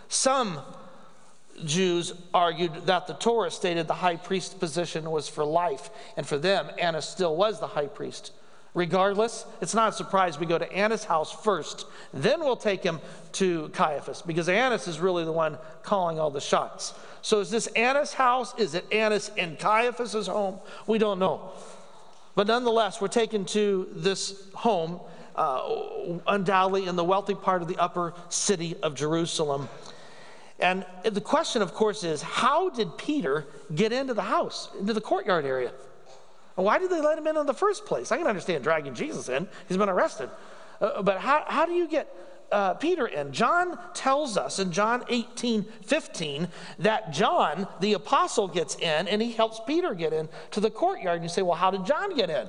Some 0.08 0.60
Jews 1.64 2.12
argued 2.32 2.86
that 2.86 3.06
the 3.06 3.14
Torah 3.14 3.50
stated 3.50 3.88
the 3.88 3.94
high 3.94 4.16
priest 4.16 4.60
position 4.60 5.10
was 5.10 5.28
for 5.28 5.44
life, 5.44 5.90
and 6.16 6.26
for 6.26 6.38
them, 6.38 6.70
Annas 6.78 7.08
still 7.08 7.34
was 7.36 7.58
the 7.58 7.66
high 7.66 7.86
priest. 7.86 8.32
Regardless, 8.74 9.44
it's 9.60 9.74
not 9.74 9.88
a 9.88 9.92
surprise 9.92 10.38
we 10.38 10.46
go 10.46 10.58
to 10.58 10.72
Annas' 10.72 11.04
house 11.04 11.32
first, 11.32 11.86
then 12.12 12.40
we'll 12.40 12.56
take 12.56 12.82
him 12.82 13.00
to 13.32 13.70
Caiaphas, 13.70 14.22
because 14.22 14.48
Annas 14.48 14.86
is 14.86 15.00
really 15.00 15.24
the 15.24 15.32
one 15.32 15.58
calling 15.82 16.20
all 16.20 16.30
the 16.30 16.40
shots. 16.40 16.94
So 17.28 17.40
is 17.40 17.50
this 17.50 17.66
Annas' 17.66 18.14
house? 18.14 18.54
Is 18.56 18.74
it 18.74 18.86
Annas 18.90 19.30
and 19.36 19.58
Caiaphas' 19.58 20.28
home? 20.28 20.60
We 20.86 20.96
don't 20.96 21.18
know. 21.18 21.50
But 22.34 22.46
nonetheless, 22.46 23.02
we're 23.02 23.08
taken 23.08 23.44
to 23.46 23.86
this 23.92 24.48
home, 24.54 24.98
uh, 25.36 26.20
undoubtedly 26.26 26.86
in 26.86 26.96
the 26.96 27.04
wealthy 27.04 27.34
part 27.34 27.60
of 27.60 27.68
the 27.68 27.76
upper 27.76 28.14
city 28.30 28.76
of 28.82 28.94
Jerusalem. 28.94 29.68
And 30.58 30.86
the 31.04 31.20
question, 31.20 31.60
of 31.60 31.74
course, 31.74 32.02
is 32.02 32.22
how 32.22 32.70
did 32.70 32.96
Peter 32.96 33.44
get 33.74 33.92
into 33.92 34.14
the 34.14 34.22
house, 34.22 34.70
into 34.80 34.94
the 34.94 35.00
courtyard 35.02 35.44
area? 35.44 35.72
And 36.56 36.64
why 36.64 36.78
did 36.78 36.88
they 36.88 37.02
let 37.02 37.18
him 37.18 37.26
in 37.26 37.36
in 37.36 37.44
the 37.44 37.52
first 37.52 37.84
place? 37.84 38.10
I 38.10 38.16
can 38.16 38.26
understand 38.26 38.64
dragging 38.64 38.94
Jesus 38.94 39.28
in, 39.28 39.46
he's 39.68 39.76
been 39.76 39.90
arrested. 39.90 40.30
Uh, 40.80 41.02
but 41.02 41.18
how, 41.18 41.44
how 41.46 41.66
do 41.66 41.72
you 41.72 41.88
get 41.88 42.08
uh, 42.50 42.74
Peter 42.74 43.06
in? 43.06 43.32
John 43.32 43.78
tells 43.94 44.36
us 44.36 44.58
in 44.58 44.72
John 44.72 45.04
18 45.08 45.64
15 45.84 46.48
that 46.80 47.12
John, 47.12 47.66
the 47.80 47.94
apostle, 47.94 48.48
gets 48.48 48.76
in 48.76 49.08
and 49.08 49.20
he 49.20 49.32
helps 49.32 49.60
Peter 49.66 49.94
get 49.94 50.12
in 50.12 50.28
to 50.52 50.60
the 50.60 50.70
courtyard. 50.70 51.16
And 51.16 51.24
you 51.24 51.28
say, 51.28 51.42
well, 51.42 51.56
how 51.56 51.70
did 51.70 51.84
John 51.84 52.14
get 52.14 52.30
in? 52.30 52.48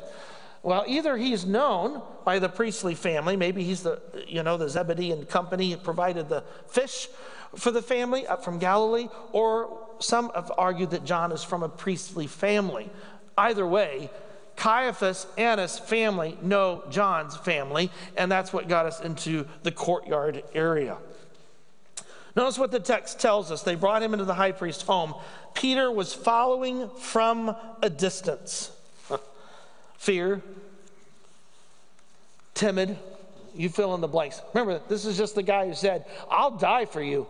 Well, 0.62 0.83
either 0.88 1.15
he's 1.15 1.45
known 1.45 2.01
by 2.25 2.39
the 2.39 2.49
priestly 2.49 2.93
family, 2.93 3.38
maybe 3.38 3.63
he's 3.63 3.83
the, 3.83 4.01
you 4.27 4.43
know, 4.43 4.57
the 4.57 4.67
Zebedee 4.67 5.12
and 5.12 5.27
company 5.27 5.75
provided 5.77 6.27
the 6.27 6.43
fish 6.67 7.07
for 7.55 7.71
the 7.71 7.81
family 7.81 8.27
up 8.27 8.43
from 8.43 8.59
Galilee, 8.59 9.07
or 9.31 9.88
some 9.99 10.31
have 10.35 10.51
argued 10.57 10.91
that 10.91 11.05
John 11.05 11.31
is 11.31 11.43
from 11.43 11.63
a 11.63 11.69
priestly 11.69 12.27
family. 12.27 12.89
Either 13.38 13.65
way, 13.65 14.12
Caiaphas, 14.60 15.26
Annas 15.38 15.80
family 15.80 16.38
know 16.41 16.84
John's 16.89 17.38
family, 17.38 17.89
and 18.17 18.30
that's 18.30 18.52
what 18.52 18.67
got 18.67 18.86
us 18.86 19.00
into 19.00 19.48
the 19.63 19.72
courtyard 19.72 20.43
area. 20.54 20.98
Notice 22.36 22.60
what 22.60 22.69
the 22.69 22.80
text 22.82 23.22
tells 23.22 23.52
us. 23.52 23.63
They 23.63 23.76
brought 23.76 24.04
him 24.04 24.12
into 24.12 24.26
the 24.26 24.34
high 24.34 24.52
priest's 24.52 24.84
home. 24.84 25.15
Peter 25.54 25.89
was 25.89 26.13
following 26.13 26.89
from 27.00 27.56
a 27.82 27.89
distance. 27.89 28.72
Fear, 29.98 30.41
timid, 32.54 32.98
you 33.56 33.69
fill 33.69 33.95
in 33.95 34.02
the 34.02 34.10
blanks. 34.10 34.41
Remember, 34.54 34.82
this 34.89 35.06
is 35.06 35.17
just 35.17 35.36
the 35.36 35.43
guy 35.43 35.69
who 35.69 35.74
said, 35.74 36.04
I'll 36.30 36.52
die 36.52 36.84
for 36.84 37.02
you. 37.02 37.28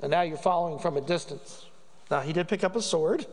And 0.00 0.10
now 0.10 0.22
you're 0.22 0.36
following 0.36 0.80
from 0.80 0.96
a 0.96 1.00
distance. 1.00 1.64
Now, 2.10 2.22
he 2.22 2.32
did 2.32 2.48
pick 2.48 2.64
up 2.64 2.74
a 2.74 2.82
sword. 2.82 3.24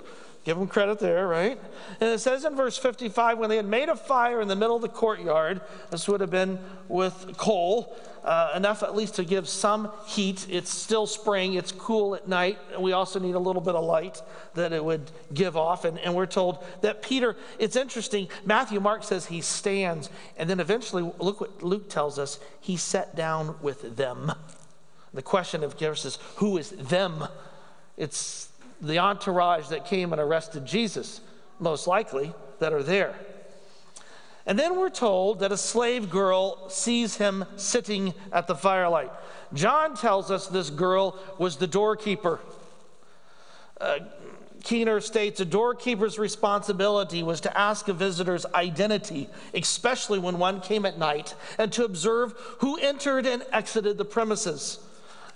Give 0.43 0.57
them 0.57 0.67
credit 0.67 0.97
there, 0.97 1.27
right? 1.27 1.59
And 1.99 2.09
it 2.09 2.19
says 2.19 2.45
in 2.45 2.55
verse 2.55 2.75
55 2.75 3.37
when 3.37 3.49
they 3.49 3.57
had 3.57 3.67
made 3.67 3.89
a 3.89 3.95
fire 3.95 4.41
in 4.41 4.47
the 4.47 4.55
middle 4.55 4.75
of 4.75 4.81
the 4.81 4.89
courtyard, 4.89 5.61
this 5.91 6.07
would 6.07 6.19
have 6.19 6.31
been 6.31 6.57
with 6.87 7.37
coal, 7.37 7.95
uh, 8.23 8.53
enough 8.55 8.81
at 8.81 8.95
least 8.95 9.15
to 9.15 9.23
give 9.23 9.47
some 9.47 9.91
heat. 10.07 10.47
It's 10.49 10.71
still 10.71 11.05
spring, 11.05 11.53
it's 11.53 11.71
cool 11.71 12.15
at 12.15 12.27
night. 12.27 12.57
We 12.79 12.91
also 12.91 13.19
need 13.19 13.35
a 13.35 13.39
little 13.39 13.61
bit 13.61 13.75
of 13.75 13.83
light 13.83 14.19
that 14.55 14.73
it 14.73 14.83
would 14.83 15.11
give 15.31 15.55
off. 15.55 15.85
And, 15.85 15.99
and 15.99 16.15
we're 16.15 16.25
told 16.25 16.63
that 16.81 17.03
Peter, 17.03 17.35
it's 17.59 17.75
interesting, 17.75 18.27
Matthew 18.43 18.79
Mark 18.79 19.03
says 19.03 19.27
he 19.27 19.41
stands, 19.41 20.09
and 20.37 20.49
then 20.49 20.59
eventually, 20.59 21.03
look 21.19 21.39
what 21.39 21.61
Luke 21.61 21.87
tells 21.87 22.17
us, 22.17 22.39
he 22.59 22.77
sat 22.77 23.15
down 23.15 23.57
with 23.61 23.95
them. 23.95 24.31
The 25.13 25.21
question, 25.21 25.63
of 25.63 25.77
course, 25.77 26.03
is 26.03 26.17
who 26.37 26.57
is 26.57 26.71
them? 26.71 27.25
It's 27.95 28.50
the 28.81 28.99
entourage 28.99 29.67
that 29.67 29.85
came 29.85 30.11
and 30.11 30.21
arrested 30.21 30.65
Jesus, 30.65 31.21
most 31.59 31.87
likely, 31.87 32.33
that 32.59 32.73
are 32.73 32.83
there. 32.83 33.15
And 34.45 34.57
then 34.57 34.75
we're 34.77 34.89
told 34.89 35.39
that 35.39 35.51
a 35.51 35.57
slave 35.57 36.09
girl 36.09 36.67
sees 36.69 37.17
him 37.17 37.45
sitting 37.57 38.13
at 38.31 38.47
the 38.47 38.55
firelight. 38.55 39.11
John 39.53 39.95
tells 39.95 40.31
us 40.31 40.47
this 40.47 40.69
girl 40.69 41.19
was 41.37 41.57
the 41.57 41.67
doorkeeper. 41.67 42.39
Uh, 43.79 43.99
Keener 44.63 45.01
states 45.01 45.39
a 45.39 45.45
doorkeeper's 45.45 46.19
responsibility 46.19 47.23
was 47.23 47.41
to 47.41 47.57
ask 47.57 47.87
a 47.87 47.93
visitor's 47.93 48.45
identity, 48.53 49.27
especially 49.53 50.19
when 50.19 50.37
one 50.37 50.61
came 50.61 50.85
at 50.85 50.99
night, 50.99 51.35
and 51.57 51.71
to 51.73 51.83
observe 51.83 52.33
who 52.59 52.77
entered 52.77 53.25
and 53.25 53.43
exited 53.51 53.97
the 53.97 54.05
premises. 54.05 54.79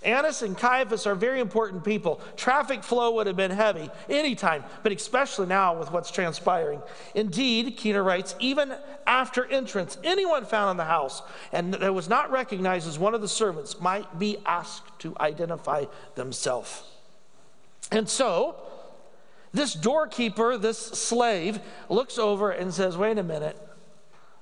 Annas 0.03 0.41
and 0.41 0.58
Caiaphas 0.58 1.08
are 1.08 1.15
very 1.15 1.39
important 1.39 1.84
people. 1.84 2.21
Traffic 2.38 2.84
flow 2.84 3.15
would 3.15 3.27
have 3.27 3.36
been 3.36 3.51
heavy 3.51 3.89
anytime, 4.10 4.63
but 4.84 4.91
especially 4.91 5.47
now 5.47 5.77
with 5.77 5.91
what's 5.91 6.12
transpiring. 6.12 6.81
Indeed, 7.15 7.77
Keener 7.77 8.03
writes, 8.03 8.36
even 8.39 8.75
after 9.08 9.45
entrance, 9.45 9.97
anyone 10.03 10.45
found 10.45 10.71
in 10.71 10.77
the 10.77 10.86
house 10.86 11.21
and 11.51 11.73
that 11.73 11.93
was 11.93 12.10
not 12.10 12.31
recognized 12.31 12.88
as 12.88 12.99
one 12.99 13.15
of 13.15 13.21
the 13.21 13.27
servants 13.27 13.79
might 13.79 14.19
be 14.19 14.38
asked 14.45 14.99
to 14.99 15.15
identify 15.19 15.86
themselves. 16.15 16.84
And 17.91 18.10
so, 18.10 18.55
this 19.53 19.73
doorkeeper, 19.73 20.58
this 20.58 20.77
slave, 20.77 21.60
looks 21.89 22.17
over 22.17 22.51
and 22.51 22.73
says, 22.73 22.97
Wait 22.97 23.17
a 23.17 23.23
minute, 23.23 23.58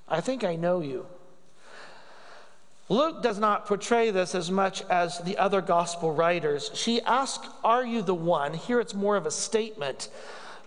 I 0.07 0.21
think 0.21 0.43
I 0.43 0.55
know 0.55 0.81
you. 0.81 1.05
Luke 2.89 3.23
does 3.23 3.39
not 3.39 3.65
portray 3.65 4.11
this 4.11 4.35
as 4.35 4.51
much 4.51 4.83
as 4.83 5.19
the 5.19 5.37
other 5.37 5.61
gospel 5.61 6.13
writers. 6.13 6.69
She 6.73 7.01
asks, 7.01 7.47
Are 7.63 7.85
you 7.85 8.01
the 8.01 8.13
one? 8.13 8.53
Here 8.53 8.79
it's 8.79 8.93
more 8.93 9.15
of 9.15 9.25
a 9.25 9.31
statement. 9.31 10.09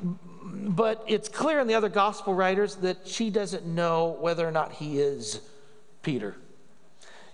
But 0.00 1.04
it's 1.06 1.28
clear 1.28 1.60
in 1.60 1.66
the 1.66 1.74
other 1.74 1.88
gospel 1.88 2.34
writers 2.34 2.76
that 2.76 3.06
she 3.06 3.30
doesn't 3.30 3.66
know 3.66 4.16
whether 4.20 4.46
or 4.46 4.50
not 4.50 4.72
he 4.72 4.98
is 4.98 5.40
Peter. 6.02 6.36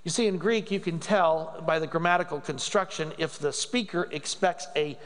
You 0.03 0.11
see, 0.11 0.27
in 0.27 0.39
Greek, 0.39 0.71
you 0.73 0.81
can 0.81 0.99
tell 0.99 1.63
by 1.65 1.79
the 1.79 1.87
grammatical 1.87 2.41
construction 2.41 3.13
if 3.19 3.39
the 3.39 3.53
speaker 3.53 4.09
expects 4.11 4.67
a 4.75 4.99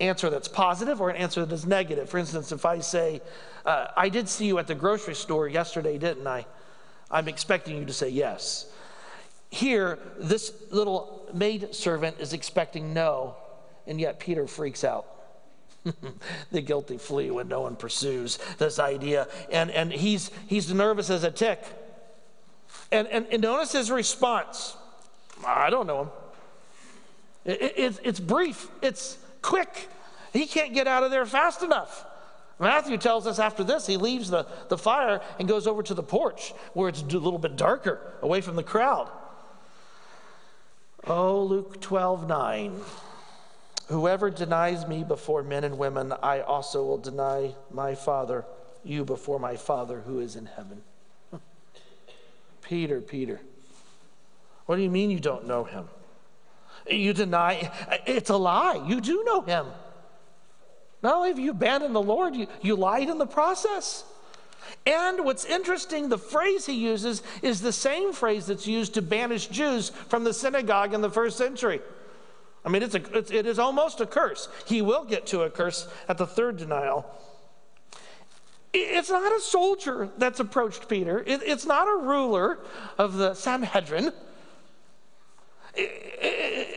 answer 0.00 0.30
that's 0.30 0.48
positive 0.48 1.00
or 1.00 1.10
an 1.10 1.16
answer 1.16 1.44
that 1.44 1.54
is 1.54 1.64
negative. 1.64 2.10
For 2.10 2.18
instance, 2.18 2.50
if 2.50 2.66
I 2.66 2.80
say, 2.80 3.22
uh, 3.64 3.88
I 3.96 4.08
did 4.08 4.28
see 4.28 4.46
you 4.46 4.58
at 4.58 4.66
the 4.66 4.74
grocery 4.74 5.14
store 5.14 5.46
yesterday, 5.46 5.96
didn't 5.96 6.26
I? 6.26 6.44
I'm 7.08 7.28
expecting 7.28 7.76
you 7.76 7.84
to 7.84 7.92
say 7.92 8.08
yes. 8.08 8.66
Here, 9.52 9.98
this 10.18 10.50
little 10.70 11.28
maid 11.34 11.74
servant 11.74 12.16
is 12.20 12.32
expecting 12.32 12.94
no, 12.94 13.36
and 13.86 14.00
yet 14.00 14.18
Peter 14.18 14.46
freaks 14.46 14.82
out. 14.82 15.04
the 16.50 16.62
guilty 16.62 16.96
flee 16.96 17.30
when 17.30 17.48
no 17.48 17.60
one 17.60 17.76
pursues 17.76 18.38
this 18.56 18.78
idea. 18.78 19.28
And, 19.50 19.70
and 19.70 19.92
he's, 19.92 20.30
he's 20.46 20.72
nervous 20.72 21.10
as 21.10 21.22
a 21.22 21.30
tick. 21.30 21.62
And, 22.90 23.06
and, 23.08 23.26
and 23.30 23.42
notice 23.42 23.72
his 23.72 23.90
response 23.90 24.74
I 25.46 25.68
don't 25.68 25.86
know 25.86 26.04
him. 26.04 26.10
It, 27.44 27.62
it, 27.76 28.00
it's 28.04 28.20
brief, 28.20 28.68
it's 28.80 29.18
quick. 29.42 29.88
He 30.32 30.46
can't 30.46 30.72
get 30.72 30.86
out 30.86 31.02
of 31.02 31.10
there 31.10 31.26
fast 31.26 31.62
enough. 31.62 32.06
Matthew 32.58 32.96
tells 32.96 33.26
us 33.26 33.38
after 33.38 33.64
this, 33.64 33.86
he 33.86 33.98
leaves 33.98 34.30
the, 34.30 34.46
the 34.68 34.78
fire 34.78 35.20
and 35.38 35.46
goes 35.46 35.66
over 35.66 35.82
to 35.82 35.92
the 35.92 36.02
porch 36.02 36.54
where 36.72 36.88
it's 36.88 37.02
a 37.02 37.18
little 37.18 37.38
bit 37.38 37.56
darker, 37.56 38.00
away 38.22 38.40
from 38.40 38.56
the 38.56 38.62
crowd. 38.62 39.10
Oh, 41.06 41.42
Luke 41.42 41.80
12, 41.80 42.28
9. 42.28 42.80
Whoever 43.88 44.30
denies 44.30 44.86
me 44.86 45.02
before 45.02 45.42
men 45.42 45.64
and 45.64 45.76
women, 45.76 46.12
I 46.22 46.40
also 46.40 46.84
will 46.84 46.98
deny 46.98 47.54
my 47.72 47.94
Father, 47.96 48.44
you 48.84 49.04
before 49.04 49.40
my 49.40 49.56
Father 49.56 50.00
who 50.00 50.20
is 50.20 50.36
in 50.36 50.46
heaven. 50.46 50.82
Peter, 52.62 53.00
Peter, 53.00 53.40
what 54.66 54.76
do 54.76 54.82
you 54.82 54.90
mean 54.90 55.10
you 55.10 55.18
don't 55.18 55.46
know 55.46 55.64
him? 55.64 55.88
You 56.88 57.12
deny, 57.12 57.70
it's 58.06 58.30
a 58.30 58.36
lie. 58.36 58.84
You 58.86 59.00
do 59.00 59.24
know 59.24 59.42
him. 59.42 59.66
Not 61.02 61.14
only 61.14 61.28
have 61.30 61.38
you 61.38 61.50
abandoned 61.50 61.96
the 61.96 62.02
Lord, 62.02 62.36
you, 62.36 62.46
you 62.60 62.76
lied 62.76 63.08
in 63.08 63.18
the 63.18 63.26
process. 63.26 64.04
And 64.86 65.24
what's 65.24 65.44
interesting, 65.44 66.08
the 66.08 66.18
phrase 66.18 66.66
he 66.66 66.74
uses 66.74 67.22
is 67.42 67.60
the 67.60 67.72
same 67.72 68.12
phrase 68.12 68.46
that's 68.46 68.66
used 68.66 68.94
to 68.94 69.02
banish 69.02 69.46
Jews 69.46 69.90
from 69.90 70.24
the 70.24 70.34
synagogue 70.34 70.94
in 70.94 71.00
the 71.00 71.10
first 71.10 71.38
century. 71.38 71.80
I 72.64 72.68
mean, 72.68 72.82
it's 72.82 72.94
a, 72.94 73.18
it's, 73.18 73.30
it 73.30 73.46
is 73.46 73.58
almost 73.58 74.00
a 74.00 74.06
curse. 74.06 74.48
He 74.66 74.82
will 74.82 75.04
get 75.04 75.26
to 75.26 75.42
a 75.42 75.50
curse 75.50 75.88
at 76.08 76.18
the 76.18 76.26
third 76.26 76.56
denial. 76.56 77.06
It's 78.72 79.10
not 79.10 79.32
a 79.32 79.40
soldier 79.40 80.08
that's 80.16 80.40
approached 80.40 80.88
Peter, 80.88 81.22
it, 81.26 81.42
it's 81.44 81.66
not 81.66 81.88
a 81.88 82.02
ruler 82.06 82.58
of 82.96 83.14
the 83.14 83.34
Sanhedrin, 83.34 84.12
it, 85.74 85.90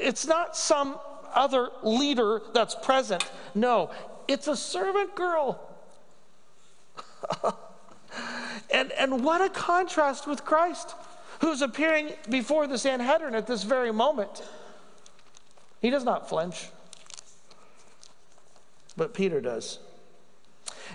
it's 0.02 0.28
not 0.28 0.58
some 0.58 1.00
other 1.34 1.69
leader 1.84 2.41
that's 2.54 2.76
present. 2.76 3.24
No, 3.54 3.91
it's 4.28 4.48
a 4.48 4.58
servant 4.58 5.15
girl. 5.15 5.62
And, 8.71 8.91
and 8.93 9.23
what 9.23 9.41
a 9.41 9.49
contrast 9.49 10.28
with 10.28 10.43
Christ, 10.45 10.95
who's 11.41 11.62
appearing 11.62 12.13
before 12.30 12.67
the 12.67 12.78
Sanhedrin 12.78 13.36
at 13.36 13.47
this 13.47 13.63
very 13.63 13.91
moment. 13.91 14.43
He 15.82 15.89
does 15.89 16.04
not 16.04 16.28
flinch, 16.28 16.69
but 18.97 19.13
Peter 19.13 19.41
does. 19.41 19.80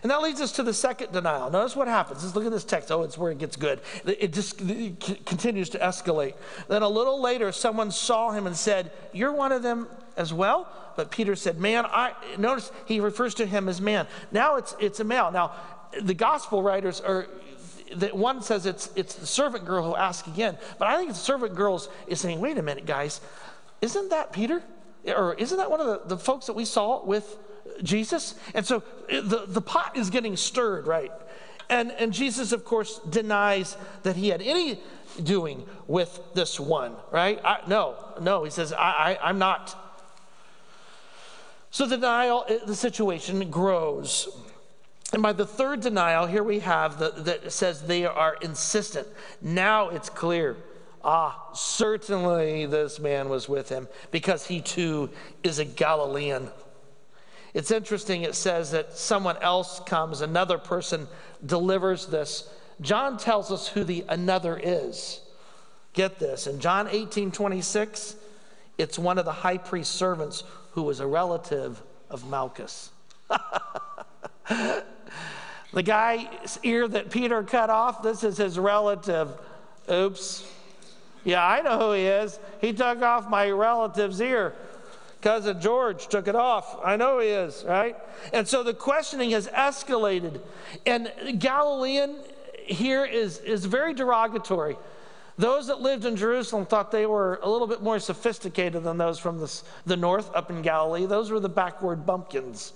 And 0.03 0.11
that 0.11 0.23
leads 0.23 0.41
us 0.41 0.53
to 0.53 0.63
the 0.63 0.73
second 0.73 1.13
denial. 1.13 1.51
Notice 1.51 1.77
what 1.77 1.89
happens. 1.89 2.23
Just 2.23 2.35
look 2.35 2.47
at 2.47 2.53
this 2.53 2.65
text. 2.65 2.91
Oh, 2.91 3.03
it's 3.03 3.19
where 3.19 3.33
it 3.33 3.39
gets 3.39 3.57
good. 3.57 3.81
It 4.07 4.33
just 4.33 4.61
it 4.61 5.27
continues 5.27 5.69
to 5.71 5.79
escalate. 5.79 6.35
Then 6.69 6.83
a 6.83 6.89
little 6.89 7.21
later, 7.21 7.53
someone 7.53 7.91
saw 7.91 8.31
him 8.31 8.47
and 8.47 8.57
said, 8.57 8.93
You're 9.13 9.33
one 9.33 9.53
of 9.53 9.63
them 9.63 9.89
as 10.17 10.33
well? 10.33 10.69
But 10.97 11.11
Peter 11.11 11.37
said, 11.37 11.59
Man, 11.59 11.85
I 11.87 12.15
notice 12.39 12.73
he 12.87 13.01
refers 13.01 13.35
to 13.35 13.47
him 13.47 13.69
as 13.69 13.81
man. 13.81 14.07
Now 14.33 14.57
it's 14.57 14.75
it's 14.81 15.01
a 15.01 15.05
male. 15.05 15.31
Now, 15.31 15.53
the 16.01 16.15
gospel 16.15 16.63
writers 16.63 17.01
are 17.01 17.27
that 17.97 18.17
one 18.17 18.43
says 18.43 18.67
it's, 18.67 18.91
it's 18.97 19.15
the 19.15 19.27
servant 19.27 19.65
girl 19.65 19.85
who 19.85 19.97
asks 19.97 20.29
again, 20.29 20.57
but 20.79 20.89
I 20.89 20.97
think 20.97 21.11
the 21.11 21.15
servant 21.15 21.55
girl 21.55 21.83
is 22.07 22.21
saying, 22.21 22.41
wait 22.41 22.59
a 22.59 22.63
minute, 22.63 22.87
guys, 22.87 23.21
isn't 23.81 24.11
that 24.11 24.33
Peter? 24.33 24.63
Or 25.07 25.35
isn't 25.35 25.57
that 25.57 25.71
one 25.71 25.81
of 25.81 25.87
the, 25.87 26.17
the 26.17 26.19
folks 26.19 26.47
that 26.47 26.53
we 26.53 26.65
saw 26.65 27.05
with 27.05 27.39
Jesus? 27.83 28.35
And 28.55 28.65
so 28.67 28.83
the, 29.09 29.45
the 29.47 29.63
pot 29.63 29.97
is 29.97 30.11
getting 30.11 30.37
stirred, 30.37 30.87
right? 30.87 31.13
And, 31.69 31.93
and 31.93 32.13
Jesus, 32.13 32.53
of 32.53 32.65
course, 32.65 32.99
denies 33.09 33.77
that 34.03 34.17
he 34.17 34.29
had 34.29 34.43
any 34.43 34.81
doing 35.23 35.67
with 35.87 36.21
this 36.35 36.59
one, 36.59 36.97
right? 37.11 37.41
I, 37.45 37.61
no, 37.67 37.97
no, 38.21 38.45
he 38.45 38.51
says, 38.51 38.73
I, 38.73 39.17
I, 39.23 39.29
I'm 39.29 39.39
not. 39.39 39.77
So 41.71 41.87
the 41.87 41.97
denial, 41.97 42.45
uh, 42.49 42.65
the 42.67 42.75
situation 42.75 43.49
grows. 43.51 44.29
And 45.13 45.23
by 45.23 45.33
the 45.33 45.47
third 45.47 45.81
denial, 45.81 46.27
here 46.27 46.45
we 46.45 46.61
have 46.61 46.99
that 46.99 47.53
says 47.53 47.83
they 47.83 48.07
are 48.07 48.37
insistent. 48.43 49.09
Now 49.43 49.89
it's 49.89 50.09
clear. 50.09 50.57
Ah, 51.03 51.49
certainly 51.53 52.67
this 52.67 53.01
man 53.01 53.29
was 53.29 53.49
with 53.49 53.69
him 53.69 53.89
because 54.11 54.47
he 54.47 54.61
too 54.61 55.11
is 55.43 55.59
a 55.59 55.65
Galilean. 55.65 56.49
It's 57.55 57.71
interesting, 57.71 58.23
it 58.23 58.35
says 58.35 58.71
that 58.71 58.97
someone 58.97 59.37
else 59.39 59.81
comes, 59.81 60.21
another 60.21 60.59
person 60.59 61.09
delivers 61.45 62.07
this. 62.07 62.49
John 62.81 63.19
tells 63.19 63.51
us 63.51 63.67
who 63.67 63.83
the 63.83 64.05
another 64.09 64.61
is. 64.63 65.21
Get 65.93 66.21
this. 66.21 66.47
In 66.47 66.61
John 66.61 66.87
18 66.89 67.33
26, 67.33 68.15
it's 68.79 68.99
one 68.99 69.19
of 69.19 69.25
the 69.25 69.33
high 69.33 69.59
priest's 69.59 69.95
servants 69.95 70.45
who 70.73 70.83
was 70.83 71.01
a 71.01 71.07
relative 71.07 71.83
of 72.09 72.29
Malchus. 72.29 72.91
the 75.73 75.83
guy's 75.83 76.59
ear 76.63 76.89
that 76.89 77.11
Peter 77.11 77.43
cut 77.43 77.71
off, 77.71 78.03
this 78.03 78.25
is 78.25 78.37
his 78.37 78.59
relative. 78.59 79.29
Oops. 79.91 80.47
Yeah, 81.25 81.47
I 81.47 81.61
know 81.63 81.79
who 81.79 81.93
he 81.93 82.07
is. 82.07 82.39
He 82.61 82.73
took 82.73 83.03
off 83.03 83.29
my 83.29 83.51
relative's 83.51 84.21
ear. 84.21 84.55
Cousin 85.21 85.61
George 85.61 86.09
took 86.09 86.29
it 86.29 86.35
off. 86.35 86.79
I 86.85 86.97
know 86.97 87.19
he 87.19 87.29
is, 87.29 87.65
right? 87.69 87.97
And 88.33 88.49
so 88.49 88.63
the 88.63 88.73
questioning 88.73 89.31
has 89.33 89.49
escalated. 89.49 90.41
And 90.87 91.13
Galilean 91.39 92.17
here 92.65 93.05
is, 93.05 93.39
is 93.39 93.67
very 93.67 93.93
derogatory. 93.93 94.77
Those 95.37 95.67
that 95.69 95.81
lived 95.81 96.05
in 96.05 96.17
Jerusalem 96.17 96.67
thought 96.67 96.91
they 96.91 97.07
were 97.07 97.39
a 97.43 97.51
little 97.51 97.67
bit 97.67 97.83
more 97.83 97.99
sophisticated 97.99 98.83
than 98.83 98.99
those 98.99 99.19
from 99.19 99.39
the, 99.41 99.63
the 99.87 99.97
north 99.97 100.31
up 100.35 100.51
in 100.51 100.63
Galilee. 100.63 101.07
Those 101.07 101.31
were 101.31 101.41
the 101.41 101.49
backward 101.49 102.07
bumpkins. 102.07 102.73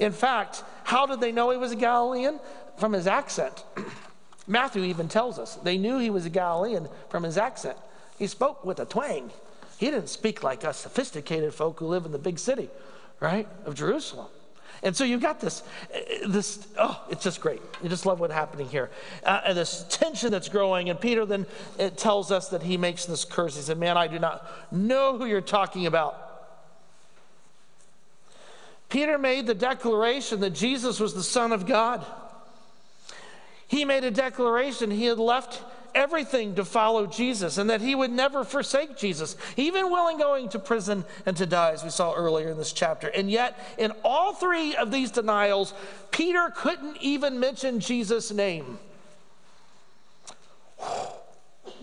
In 0.00 0.12
fact, 0.12 0.64
how 0.82 1.06
did 1.06 1.20
they 1.20 1.30
know 1.30 1.50
he 1.50 1.56
was 1.56 1.72
a 1.72 1.76
Galilean? 1.76 2.40
From 2.78 2.94
his 2.94 3.06
accent. 3.06 3.62
Matthew 4.46 4.82
even 4.84 5.06
tells 5.06 5.38
us 5.38 5.56
they 5.56 5.76
knew 5.78 5.98
he 5.98 6.10
was 6.10 6.24
a 6.24 6.30
Galilean 6.30 6.88
from 7.10 7.22
his 7.22 7.36
accent. 7.36 7.76
He 8.18 8.26
spoke 8.26 8.64
with 8.64 8.80
a 8.80 8.86
twang. 8.86 9.30
He 9.78 9.86
didn't 9.86 10.08
speak 10.08 10.42
like 10.42 10.64
us 10.64 10.78
sophisticated 10.78 11.54
folk 11.54 11.78
who 11.78 11.86
live 11.86 12.06
in 12.06 12.12
the 12.12 12.18
big 12.18 12.38
city, 12.38 12.68
right, 13.20 13.46
of 13.66 13.74
Jerusalem. 13.74 14.28
And 14.82 14.96
so 14.96 15.04
you've 15.04 15.20
got 15.20 15.40
this, 15.40 15.62
this, 16.26 16.66
oh, 16.78 17.04
it's 17.10 17.22
just 17.22 17.40
great. 17.40 17.60
You 17.82 17.88
just 17.88 18.06
love 18.06 18.18
what's 18.18 18.32
happening 18.32 18.68
here. 18.68 18.90
Uh, 19.24 19.42
and 19.44 19.58
this 19.58 19.84
tension 19.90 20.30
that's 20.30 20.48
growing. 20.48 20.88
And 20.88 20.98
Peter 20.98 21.26
then 21.26 21.46
it 21.78 21.98
tells 21.98 22.32
us 22.32 22.48
that 22.48 22.62
he 22.62 22.78
makes 22.78 23.04
this 23.04 23.24
curse. 23.24 23.56
He 23.56 23.62
said, 23.62 23.78
Man, 23.78 23.98
I 23.98 24.06
do 24.06 24.18
not 24.18 24.72
know 24.72 25.18
who 25.18 25.26
you're 25.26 25.42
talking 25.42 25.86
about. 25.86 26.29
Peter 28.90 29.16
made 29.16 29.46
the 29.46 29.54
declaration 29.54 30.40
that 30.40 30.50
Jesus 30.50 31.00
was 31.00 31.14
the 31.14 31.22
Son 31.22 31.52
of 31.52 31.64
God. 31.64 32.04
He 33.68 33.84
made 33.84 34.02
a 34.02 34.10
declaration 34.10 34.90
he 34.90 35.06
had 35.06 35.18
left 35.18 35.62
everything 35.94 36.56
to 36.56 36.64
follow 36.64 37.06
Jesus 37.06 37.56
and 37.56 37.70
that 37.70 37.80
he 37.80 37.94
would 37.94 38.10
never 38.10 38.44
forsake 38.44 38.96
Jesus, 38.96 39.36
even 39.56 39.90
willing 39.90 40.18
going 40.18 40.48
to 40.50 40.58
prison 40.58 41.04
and 41.24 41.36
to 41.36 41.46
die, 41.46 41.70
as 41.70 41.84
we 41.84 41.90
saw 41.90 42.12
earlier 42.14 42.50
in 42.50 42.58
this 42.58 42.72
chapter. 42.72 43.08
And 43.08 43.30
yet, 43.30 43.58
in 43.78 43.92
all 44.04 44.32
three 44.32 44.74
of 44.74 44.90
these 44.90 45.10
denials, 45.10 45.72
Peter 46.10 46.52
couldn't 46.54 46.96
even 47.00 47.38
mention 47.40 47.80
Jesus' 47.80 48.32
name. 48.32 48.78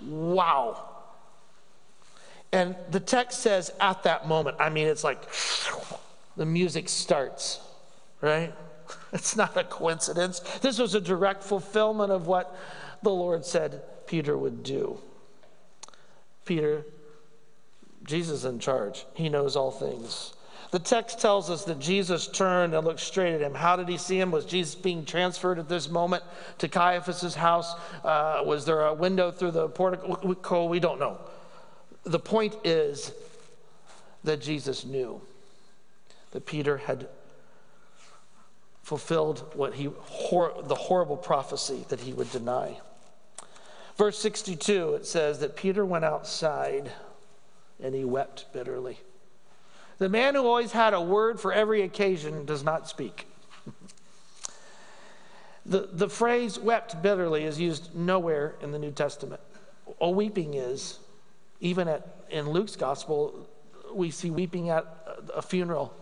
wow. 0.05 0.83
And 2.51 2.75
the 2.91 2.99
text 2.99 3.39
says, 3.39 3.71
at 3.79 4.03
that 4.03 4.27
moment, 4.27 4.57
I 4.59 4.69
mean, 4.69 4.87
it's 4.87 5.03
like 5.03 5.21
the 6.37 6.45
music 6.45 6.87
starts, 6.87 7.59
right? 8.21 8.53
It's 9.11 9.35
not 9.35 9.57
a 9.57 9.65
coincidence. 9.65 10.39
This 10.61 10.79
was 10.79 10.95
a 10.95 11.01
direct 11.01 11.43
fulfillment 11.43 12.09
of 12.09 12.25
what 12.25 12.55
the 13.03 13.09
Lord 13.09 13.45
said 13.45 13.81
Peter 14.05 14.37
would 14.37 14.63
do. 14.63 14.99
Peter, 16.45 16.85
Jesus 18.05 18.45
in 18.45 18.59
charge. 18.59 19.05
He 19.13 19.27
knows 19.27 19.57
all 19.57 19.71
things. 19.71 20.33
The 20.71 20.79
text 20.79 21.19
tells 21.19 21.49
us 21.49 21.65
that 21.65 21.79
Jesus 21.79 22.27
turned 22.27 22.73
and 22.73 22.85
looked 22.85 23.01
straight 23.01 23.33
at 23.33 23.41
him. 23.41 23.53
How 23.53 23.75
did 23.75 23.89
he 23.89 23.97
see 23.97 24.19
him? 24.19 24.31
Was 24.31 24.45
Jesus 24.45 24.75
being 24.75 25.05
transferred 25.05 25.59
at 25.59 25.67
this 25.67 25.89
moment 25.89 26.23
to 26.59 26.67
Caiaphas's 26.69 27.35
house? 27.35 27.73
Uh, 28.03 28.41
was 28.45 28.65
there 28.65 28.85
a 28.85 28.93
window 28.93 29.31
through 29.31 29.51
the 29.51 29.67
portico? 29.67 30.65
We 30.65 30.79
don't 30.79 30.99
know. 30.99 31.19
The 32.03 32.19
point 32.19 32.55
is 32.63 33.11
that 34.23 34.41
Jesus 34.41 34.85
knew 34.85 35.21
that 36.31 36.45
Peter 36.45 36.77
had 36.77 37.07
fulfilled 38.83 39.51
what 39.53 39.73
he 39.73 39.85
hor- 39.99 40.61
the 40.63 40.75
horrible 40.75 41.17
prophecy 41.17 41.85
that 41.89 41.99
he 42.01 42.13
would 42.13 42.31
deny. 42.31 42.79
Verse 43.97 44.17
62, 44.19 44.93
it 44.93 45.05
says 45.05 45.39
that 45.39 45.55
Peter 45.55 45.85
went 45.85 46.05
outside 46.05 46.91
and 47.83 47.93
he 47.93 48.05
wept 48.05 48.45
bitterly. 48.53 48.99
The 49.97 50.09
man 50.09 50.35
who 50.35 50.45
always 50.45 50.71
had 50.71 50.93
a 50.93 51.01
word 51.01 51.39
for 51.39 51.51
every 51.51 51.81
occasion 51.81 52.45
does 52.45 52.63
not 52.63 52.87
speak. 52.87 53.27
the, 55.65 55.89
the 55.91 56.07
phrase 56.07 56.59
wept 56.59 57.01
bitterly 57.01 57.43
is 57.43 57.59
used 57.59 57.95
nowhere 57.95 58.55
in 58.61 58.71
the 58.71 58.79
New 58.79 58.91
Testament. 58.91 59.41
A 59.99 60.09
weeping 60.09 60.53
is, 60.53 60.99
even 61.59 61.87
at, 61.87 62.25
in 62.29 62.51
Luke's 62.51 62.75
gospel, 62.75 63.49
we 63.91 64.11
see 64.11 64.29
weeping 64.29 64.69
at 64.69 64.85
a 65.33 65.41
funeral. 65.41 65.93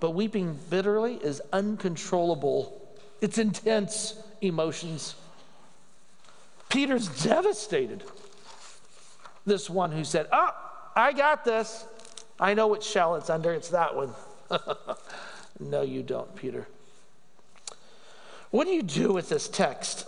But 0.00 0.10
weeping 0.10 0.58
bitterly 0.68 1.14
is 1.14 1.40
uncontrollable, 1.52 2.80
it's 3.20 3.38
intense 3.38 4.14
emotions. 4.40 5.14
Peter's 6.68 7.08
devastated. 7.22 8.02
This 9.46 9.70
one 9.70 9.92
who 9.92 10.04
said, 10.04 10.26
Oh, 10.32 10.50
I 10.94 11.12
got 11.12 11.44
this. 11.44 11.86
I 12.38 12.54
know 12.54 12.66
which 12.66 12.82
shell 12.82 13.14
it's 13.14 13.30
under. 13.30 13.52
It's 13.52 13.68
that 13.68 13.94
one. 13.94 14.12
no, 15.60 15.82
you 15.82 16.02
don't, 16.02 16.34
Peter. 16.34 16.66
What 18.50 18.66
do 18.66 18.72
you 18.72 18.82
do 18.82 19.12
with 19.12 19.28
this 19.28 19.48
text? 19.48 20.06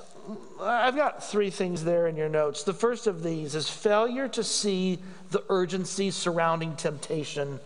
I've 0.61 0.97
got 0.97 1.25
three 1.25 1.51
things 1.51 1.85
there 1.85 2.07
in 2.07 2.17
your 2.17 2.29
notes. 2.29 2.63
The 2.65 2.75
first 2.75 3.07
of 3.07 3.23
these 3.23 3.55
is 3.55 3.69
failure 3.69 4.29
to 4.29 4.45
see 4.45 4.99
the 5.31 5.43
urgency 5.49 6.11
surrounding 6.11 6.77
temptation 6.77 7.61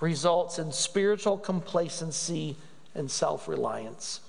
results 0.00 0.58
in 0.58 0.72
spiritual 0.72 1.38
complacency 1.38 2.56
and 2.94 3.10
self 3.10 3.48
reliance. 3.48 4.20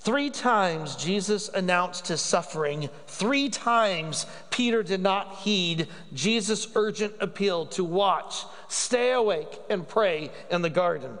Three 0.00 0.30
times 0.30 0.96
Jesus 0.96 1.48
announced 1.48 2.08
his 2.08 2.20
suffering. 2.20 2.90
Three 3.06 3.48
times 3.48 4.26
Peter 4.50 4.82
did 4.82 5.00
not 5.00 5.36
heed 5.36 5.86
Jesus' 6.12 6.66
urgent 6.74 7.14
appeal 7.20 7.66
to 7.66 7.84
watch, 7.84 8.44
stay 8.66 9.12
awake, 9.12 9.60
and 9.70 9.86
pray 9.86 10.32
in 10.50 10.62
the 10.62 10.70
garden. 10.70 11.18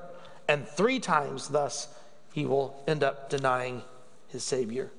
And 0.48 0.66
three 0.66 0.98
times, 0.98 1.46
thus, 1.46 1.86
he 2.32 2.44
will 2.44 2.82
end 2.88 3.04
up 3.04 3.30
denying 3.30 3.82
his 4.26 4.42
Savior. 4.42 4.90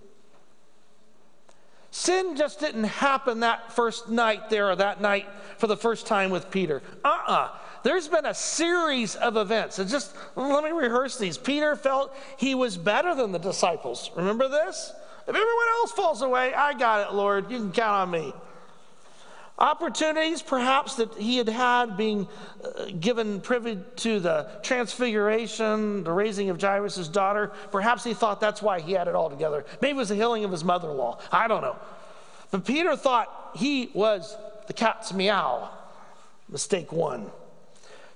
Sin 1.91 2.38
just 2.38 2.62
didn't 2.62 2.86
happen 2.86 3.41
that 3.41 3.74
first 3.74 4.08
night 4.10 4.50
there 4.50 4.72
or 4.72 4.78
that 4.78 5.02
night 5.02 5.28
for 5.58 5.67
the 5.67 5.78
first 5.78 6.08
time 6.08 6.32
with 6.32 6.50
Peter. 6.50 6.82
Uh 7.04 7.08
uh-uh. 7.08 7.32
uh 7.34 7.50
there's 7.84 8.08
been 8.08 8.26
a 8.26 8.34
series 8.34 9.15
of 9.15 9.38
events. 9.38 9.80
And 9.80 9.89
just 9.89 10.15
let 10.36 10.63
me 10.63 10.72
rehearse 10.72 11.17
these. 11.17 11.38
Peter 11.38 11.76
felt 11.76 12.15
he 12.38 12.56
was 12.56 12.78
better 12.78 13.13
than 13.13 13.32
the 13.32 13.39
disciples. 13.39 14.10
Remember 14.15 14.48
this? 14.48 14.91
If 15.24 15.30
everyone 15.30 15.67
else 15.82 15.91
falls 15.91 16.22
away, 16.22 16.54
I 16.54 16.74
got 16.74 17.08
it, 17.08 17.13
Lord. 17.13 17.52
You 17.52 17.58
can 17.58 17.72
count 17.72 17.93
on 17.93 18.12
me. 18.12 18.34
Opportunities, 19.60 20.41
perhaps, 20.41 20.96
that 20.96 21.13
he 21.13 21.38
had 21.38 21.48
had 21.48 21.96
being 21.96 22.28
uh, 22.63 22.86
given 23.00 23.39
privy 23.39 23.78
to 23.98 24.19
the 24.19 24.50
transfiguration, 24.63 26.04
the 26.04 26.12
raising 26.12 26.50
of 26.50 26.60
Jairus' 26.60 27.08
daughter. 27.08 27.52
Perhaps 27.72 28.04
he 28.04 28.13
thought 28.13 28.41
that's 28.41 28.62
why 28.62 28.80
he 28.80 28.93
had 28.93 29.08
it 29.08 29.15
all 29.15 29.30
together. 29.30 29.63
Maybe 29.80 29.91
it 29.91 29.98
was 29.98 30.10
the 30.10 30.15
healing 30.15 30.43
of 30.43 30.52
his 30.52 30.63
mother 30.63 30.89
in 30.89 30.98
law. 30.98 31.19
I 31.32 31.48
don't 31.48 31.62
know. 31.62 31.76
But 32.50 32.65
Peter 32.65 32.96
thought 32.96 33.52
he 33.56 33.91
was 33.93 34.36
the 34.67 34.74
cat's 34.74 35.13
meow. 35.13 35.69
Mistake 36.50 36.91
one. 36.91 37.30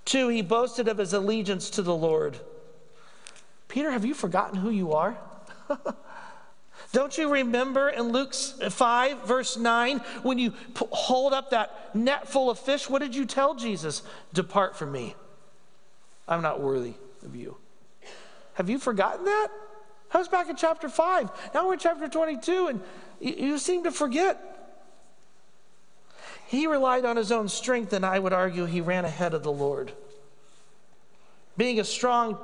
Two, 0.08 0.30
he 0.30 0.42
boasted 0.42 0.88
of 0.88 1.00
his 1.00 1.12
allegiance 1.12 1.70
to 1.72 1.82
the 1.82 1.94
Lord. 1.94 2.40
Peter, 3.68 3.92
have 3.92 4.06
you 4.06 4.14
forgotten 4.14 4.58
who 4.58 4.70
you 4.70 4.94
are? 4.94 5.18
Don't 6.94 7.18
you 7.18 7.30
remember 7.30 7.90
in 7.90 8.14
Luke 8.14 8.34
uh, 8.62 8.70
5, 8.70 9.28
verse 9.28 9.58
9, 9.58 9.98
when 10.24 10.40
you 10.40 10.54
hold 10.78 11.34
up 11.34 11.50
that 11.50 11.94
net 11.94 12.30
full 12.30 12.50
of 12.50 12.58
fish? 12.58 12.90
What 12.90 13.02
did 13.02 13.16
you 13.16 13.26
tell 13.26 13.54
Jesus? 13.56 14.02
Depart 14.34 14.78
from 14.78 14.94
me. 14.94 15.14
I'm 16.26 16.42
not 16.42 16.62
worthy 16.62 16.94
of 17.26 17.36
you. 17.36 17.58
Have 18.54 18.70
you 18.70 18.80
forgotten 18.80 19.26
that? 19.26 19.50
I 20.14 20.20
was 20.20 20.30
back 20.30 20.50
in 20.50 20.56
chapter 20.56 20.88
5. 20.88 21.52
Now 21.54 21.68
we're 21.68 21.74
in 21.74 21.80
chapter 21.80 22.08
22, 22.08 22.68
and 22.68 22.82
you, 23.20 23.34
you 23.34 23.58
seem 23.58 23.84
to 23.84 23.92
forget. 23.92 24.67
He 26.48 26.66
relied 26.66 27.06
on 27.06 27.18
his 27.18 27.32
own 27.32 27.50
strength, 27.50 27.92
and 27.94 28.06
I 28.06 28.20
would 28.20 28.34
argue 28.34 28.66
he 28.66 28.82
ran 28.82 29.06
ahead 29.06 29.34
of 29.34 29.44
the 29.44 29.52
Lord. 29.52 29.92
Being 31.58 31.80
a 31.80 31.84
strong 31.84 32.38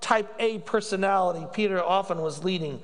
type 0.00 0.32
A 0.38 0.58
personality, 0.60 1.44
Peter 1.52 1.82
often 1.82 2.22
was 2.22 2.44
leading 2.44 2.80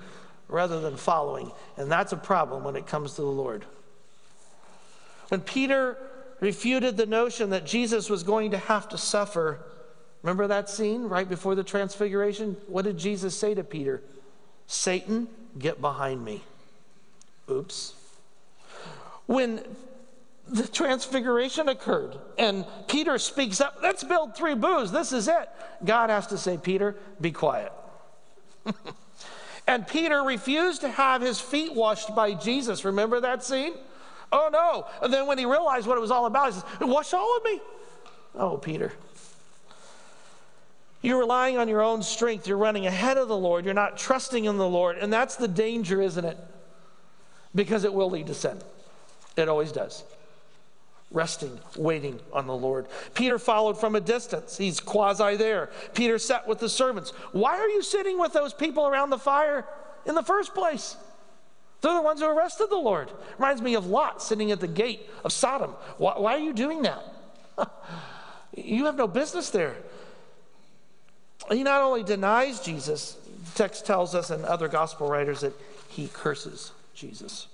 rather 0.48 0.80
than 0.80 0.96
following, 0.96 1.52
and 1.76 1.90
that's 1.90 2.12
a 2.12 2.16
problem 2.16 2.64
when 2.64 2.74
it 2.74 2.86
comes 2.86 3.14
to 3.14 3.22
the 3.22 3.28
Lord. 3.28 3.64
When 5.28 5.40
Peter 5.40 5.96
refuted 6.40 6.96
the 6.96 7.06
notion 7.06 7.50
that 7.50 7.64
Jesus 7.64 8.10
was 8.10 8.24
going 8.24 8.50
to 8.50 8.58
have 8.58 8.88
to 8.88 8.98
suffer, 8.98 9.60
remember 10.22 10.48
that 10.48 10.68
scene 10.68 11.04
right 11.04 11.28
before 11.28 11.54
the 11.54 11.64
transfiguration? 11.64 12.56
What 12.66 12.84
did 12.84 12.98
Jesus 12.98 13.36
say 13.36 13.54
to 13.54 13.62
Peter? 13.62 14.02
Satan, 14.66 15.28
get 15.56 15.80
behind 15.80 16.24
me. 16.24 16.42
Oops. 17.48 17.94
When 19.26 19.62
the 20.48 20.66
transfiguration 20.68 21.68
occurred 21.68 22.18
and 22.38 22.64
Peter 22.86 23.18
speaks 23.18 23.60
up, 23.60 23.78
let's 23.82 24.04
build 24.04 24.36
three 24.36 24.54
booths. 24.54 24.92
This 24.92 25.12
is 25.12 25.28
it. 25.28 25.48
God 25.84 26.10
has 26.10 26.26
to 26.28 26.38
say, 26.38 26.58
Peter, 26.58 26.96
be 27.20 27.32
quiet. 27.32 27.72
and 29.66 29.86
Peter 29.86 30.22
refused 30.22 30.82
to 30.82 30.88
have 30.88 31.22
his 31.22 31.40
feet 31.40 31.74
washed 31.74 32.14
by 32.14 32.34
Jesus. 32.34 32.84
Remember 32.84 33.20
that 33.20 33.42
scene? 33.42 33.74
Oh 34.32 34.50
no. 34.52 34.86
And 35.02 35.12
then 35.12 35.26
when 35.26 35.38
he 35.38 35.46
realized 35.46 35.86
what 35.86 35.96
it 35.96 36.00
was 36.00 36.10
all 36.10 36.26
about, 36.26 36.52
he 36.52 36.60
says, 36.60 36.64
Wash 36.80 37.14
all 37.14 37.36
of 37.36 37.44
me. 37.44 37.60
Oh, 38.34 38.56
Peter. 38.56 38.92
You're 41.02 41.20
relying 41.20 41.58
on 41.58 41.68
your 41.68 41.82
own 41.82 42.02
strength. 42.02 42.48
You're 42.48 42.58
running 42.58 42.86
ahead 42.86 43.18
of 43.18 43.28
the 43.28 43.36
Lord. 43.36 43.64
You're 43.64 43.74
not 43.74 43.98
trusting 43.98 44.46
in 44.46 44.56
the 44.56 44.68
Lord. 44.68 44.96
And 44.96 45.12
that's 45.12 45.36
the 45.36 45.46
danger, 45.46 46.00
isn't 46.00 46.24
it? 46.24 46.38
Because 47.54 47.84
it 47.84 47.92
will 47.92 48.10
lead 48.10 48.26
to 48.28 48.34
sin. 48.34 48.58
It 49.36 49.48
always 49.48 49.70
does. 49.70 50.02
Resting, 51.14 51.60
waiting 51.76 52.18
on 52.32 52.48
the 52.48 52.56
Lord. 52.56 52.88
Peter 53.14 53.38
followed 53.38 53.78
from 53.78 53.94
a 53.94 54.00
distance. 54.00 54.58
He's 54.58 54.80
quasi 54.80 55.36
there. 55.36 55.70
Peter 55.94 56.18
sat 56.18 56.48
with 56.48 56.58
the 56.58 56.68
servants. 56.68 57.10
Why 57.30 57.56
are 57.56 57.68
you 57.68 57.82
sitting 57.84 58.18
with 58.18 58.32
those 58.32 58.52
people 58.52 58.88
around 58.88 59.10
the 59.10 59.18
fire 59.18 59.64
in 60.06 60.16
the 60.16 60.24
first 60.24 60.54
place? 60.54 60.96
They're 61.82 61.94
the 61.94 62.02
ones 62.02 62.20
who 62.20 62.26
arrested 62.26 62.68
the 62.68 62.76
Lord. 62.76 63.12
Reminds 63.38 63.62
me 63.62 63.74
of 63.74 63.86
Lot 63.86 64.22
sitting 64.22 64.50
at 64.50 64.58
the 64.58 64.66
gate 64.66 65.08
of 65.24 65.32
Sodom. 65.32 65.70
Why, 65.98 66.18
why 66.18 66.34
are 66.34 66.38
you 66.40 66.52
doing 66.52 66.82
that? 66.82 67.04
you 68.56 68.86
have 68.86 68.96
no 68.96 69.06
business 69.06 69.50
there. 69.50 69.76
He 71.48 71.62
not 71.62 71.80
only 71.80 72.02
denies 72.02 72.58
Jesus, 72.58 73.16
the 73.44 73.50
text 73.54 73.86
tells 73.86 74.16
us 74.16 74.30
and 74.30 74.44
other 74.44 74.66
gospel 74.66 75.08
writers 75.08 75.42
that 75.42 75.52
he 75.88 76.08
curses 76.08 76.72
Jesus. 76.92 77.46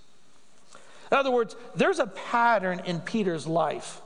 In 1.11 1.16
other 1.16 1.31
words, 1.31 1.57
there's 1.75 1.99
a 1.99 2.07
pattern 2.07 2.81
in 2.85 3.01
Peter's 3.01 3.46
life. 3.46 4.01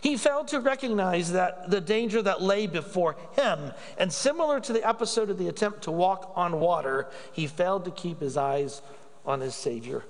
He 0.00 0.16
failed 0.16 0.48
to 0.48 0.60
recognize 0.60 1.32
that 1.32 1.70
the 1.70 1.80
danger 1.80 2.22
that 2.22 2.40
lay 2.40 2.66
before 2.66 3.16
him, 3.32 3.72
and 3.96 4.12
similar 4.12 4.60
to 4.60 4.72
the 4.72 4.86
episode 4.86 5.28
of 5.28 5.38
the 5.38 5.48
attempt 5.48 5.82
to 5.82 5.90
walk 5.90 6.32
on 6.36 6.60
water, 6.60 7.08
he 7.32 7.46
failed 7.46 7.84
to 7.84 7.90
keep 7.90 8.20
his 8.20 8.36
eyes 8.36 8.80
on 9.26 9.40
his 9.40 9.54
Savior. 9.54 10.04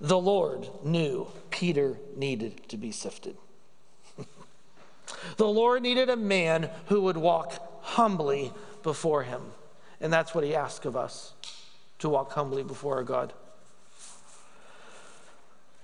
The 0.00 0.18
Lord 0.18 0.68
knew 0.84 1.28
Peter 1.50 1.98
needed 2.16 2.68
to 2.68 2.76
be 2.76 2.92
sifted. 2.92 3.36
The 5.36 5.46
Lord 5.46 5.82
needed 5.82 6.10
a 6.10 6.16
man 6.16 6.70
who 6.86 7.00
would 7.02 7.16
walk 7.16 7.54
humbly 7.82 8.52
before 8.82 9.22
him. 9.22 9.42
And 10.00 10.12
that's 10.12 10.34
what 10.34 10.44
he 10.44 10.54
asks 10.54 10.86
of 10.86 10.96
us 10.96 11.32
to 12.00 12.08
walk 12.08 12.32
humbly 12.32 12.62
before 12.62 12.96
our 12.96 13.02
God. 13.02 13.32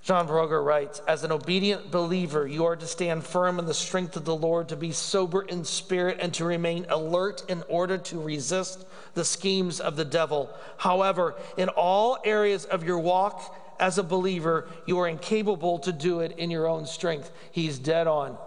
John 0.03 0.27
Broger 0.27 0.63
writes 0.63 1.03
As 1.07 1.25
an 1.25 1.33
obedient 1.33 1.91
believer, 1.91 2.47
you 2.47 2.65
are 2.65 2.77
to 2.77 2.87
stand 2.87 3.25
firm 3.25 3.59
in 3.59 3.67
the 3.67 3.75
strength 3.75 4.17
of 4.17 4.25
the 4.25 4.35
Lord, 4.35 4.69
to 4.69 4.77
be 4.77 4.93
sober 4.93 5.43
in 5.43 5.65
spirit, 5.65 6.19
and 6.21 6.33
to 6.35 6.45
remain 6.45 6.87
alert 6.89 7.45
in 7.49 7.63
order 7.69 7.99
to 7.99 8.21
resist 8.21 8.87
the 9.15 9.25
schemes 9.25 9.79
of 9.81 9.97
the 9.97 10.05
devil. 10.05 10.51
However, 10.79 11.35
in 11.57 11.69
all 11.69 12.19
areas 12.25 12.65
of 12.65 12.83
your 12.83 12.99
walk 12.99 13.57
as 13.79 13.99
a 13.99 14.03
believer, 14.03 14.69
you 14.87 14.99
are 14.99 15.09
incapable 15.09 15.79
to 15.81 15.93
do 15.93 16.21
it 16.21 16.33
in 16.39 16.51
your 16.51 16.67
own 16.67 16.87
strength. 16.87 17.31
He's 17.53 17.79
dead 17.79 18.07
on. 18.07 18.39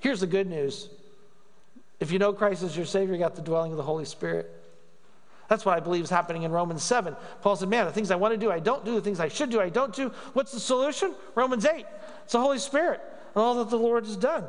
Here's 0.00 0.20
the 0.20 0.26
good 0.26 0.48
news 0.48 0.88
if 1.98 2.10
you 2.10 2.18
know 2.18 2.32
Christ 2.32 2.62
as 2.62 2.76
your 2.76 2.86
Savior, 2.86 3.14
you 3.14 3.20
got 3.20 3.36
the 3.36 3.42
dwelling 3.42 3.72
of 3.72 3.76
the 3.76 3.82
Holy 3.82 4.06
Spirit. 4.06 4.59
That's 5.50 5.64
what 5.64 5.76
I 5.76 5.80
believe 5.80 6.04
is 6.04 6.10
happening 6.10 6.44
in 6.44 6.52
Romans 6.52 6.84
7. 6.84 7.16
Paul 7.42 7.56
said, 7.56 7.68
Man, 7.68 7.84
the 7.84 7.90
things 7.90 8.12
I 8.12 8.14
want 8.14 8.32
to 8.32 8.38
do, 8.38 8.52
I 8.52 8.60
don't 8.60 8.84
do. 8.84 8.94
The 8.94 9.00
things 9.00 9.18
I 9.18 9.26
should 9.26 9.50
do, 9.50 9.60
I 9.60 9.68
don't 9.68 9.92
do. 9.92 10.12
What's 10.32 10.52
the 10.52 10.60
solution? 10.60 11.12
Romans 11.34 11.66
8. 11.66 11.84
It's 12.22 12.32
the 12.34 12.40
Holy 12.40 12.60
Spirit 12.60 13.00
and 13.34 13.42
all 13.42 13.56
that 13.56 13.68
the 13.68 13.76
Lord 13.76 14.06
has 14.06 14.16
done. 14.16 14.44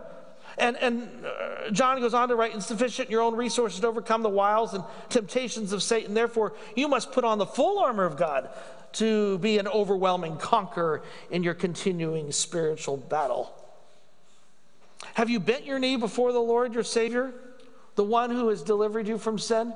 And, 0.60 0.78
and 0.78 1.10
uh, 1.26 1.72
John 1.72 2.00
goes 2.02 2.14
on 2.14 2.30
to 2.30 2.36
write, 2.36 2.54
insufficient 2.54 3.10
your 3.10 3.24
own 3.24 3.36
resources 3.36 3.80
to 3.80 3.88
overcome 3.88 4.22
the 4.22 4.30
wiles 4.30 4.76
and 4.76 4.84
temptations 5.10 5.74
of 5.74 5.82
Satan. 5.82 6.14
Therefore, 6.14 6.54
you 6.76 6.88
must 6.88 7.12
put 7.12 7.24
on 7.24 7.40
the 7.40 7.48
full 7.48 7.80
armor 7.80 8.06
of 8.06 8.16
God 8.16 8.50
to 8.94 9.40
be 9.40 9.58
an 9.58 9.68
overwhelming 9.68 10.38
conqueror 10.38 11.02
in 11.32 11.42
your 11.42 11.56
continuing 11.56 12.32
spiritual 12.32 12.98
battle. 12.98 13.52
Have 15.16 15.32
you 15.32 15.40
bent 15.40 15.66
your 15.66 15.80
knee 15.80 15.96
before 15.96 16.32
the 16.32 16.40
Lord, 16.40 16.76
your 16.76 16.84
Savior, 16.84 17.34
the 17.96 18.04
one 18.04 18.30
who 18.30 18.50
has 18.50 18.62
delivered 18.62 19.08
you 19.08 19.18
from 19.18 19.40
sin? 19.40 19.74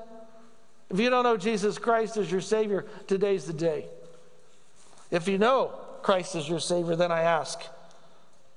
If 0.89 1.00
you 1.00 1.10
don't 1.10 1.24
know 1.24 1.38
Jesus 1.38 1.78
Christ 1.78 2.17
as 2.17 2.32
your 2.32 2.41
Savior, 2.41 2.86
today's 3.08 3.45
the 3.45 3.54
day. 3.54 3.86
If 5.12 5.28
you 5.28 5.38
know 5.38 5.71
Christ 6.02 6.36
as 6.36 6.48
your 6.48 6.60
Savior, 6.60 6.95
then 6.95 7.12
I 7.12 7.21
ask, 7.21 7.60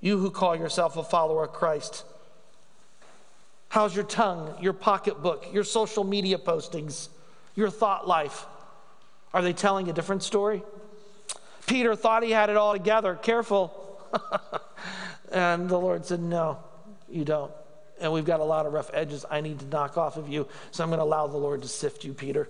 you 0.01 0.19
who 0.19 0.31
call 0.31 0.55
yourself 0.55 0.97
a 0.97 1.03
follower 1.03 1.45
of 1.45 1.53
Christ, 1.53 2.05
how's 3.69 3.95
your 3.95 4.05
tongue, 4.05 4.55
your 4.61 4.73
pocketbook, 4.73 5.53
your 5.53 5.65
social 5.65 6.05
media 6.05 6.39
postings, 6.39 7.09
your 7.55 7.71
thought 7.71 8.07
life? 8.07 8.47
Are 9.33 9.43
they 9.43 9.53
telling 9.53 9.89
a 9.89 9.93
different 9.93 10.23
story? 10.23 10.63
Peter 11.67 11.95
thought 11.95 12.23
he 12.23 12.31
had 12.31 12.49
it 12.51 12.57
all 12.57 12.73
together. 12.73 13.15
Careful. 13.15 13.73
and 15.33 15.69
the 15.69 15.79
Lord 15.79 16.07
said, 16.07 16.21
No, 16.21 16.59
you 17.11 17.25
don't. 17.25 17.53
And 18.01 18.13
we've 18.13 18.25
got 18.25 18.41
a 18.41 18.45
lot 18.45 18.67
of 18.67 18.73
rough 18.73 18.91
edges 18.95 19.25
I 19.31 19.41
need 19.41 19.59
to 19.61 19.67
knock 19.67 19.97
off 19.97 20.17
of 20.17 20.29
you. 20.29 20.47
So 20.71 20.85
I'm 20.85 20.91
going 20.91 20.99
to 20.99 21.05
allow 21.05 21.27
the 21.27 21.37
Lord 21.37 21.63
to 21.63 21.69
sift 21.69 22.05
you, 22.05 22.13
Peter. 22.13 22.49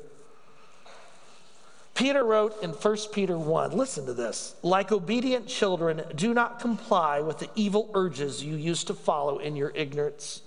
Peter 1.99 2.23
wrote 2.23 2.63
in 2.63 2.71
1 2.71 2.97
Peter 3.13 3.37
1, 3.37 3.73
listen 3.73 4.07
to 4.07 4.15
this. 4.15 4.55
Like 4.63 4.93
obedient 4.93 5.49
children, 5.49 6.03
do 6.15 6.33
not 6.33 6.61
comply 6.61 7.21
with 7.21 7.41
the 7.41 7.51
evil 7.57 7.91
urges 7.93 8.45
you 8.45 8.55
used 8.55 8.87
to 8.87 8.95
follow 8.95 9.39
in 9.39 9.57
your 9.57 9.73
ignorance. 9.75 10.43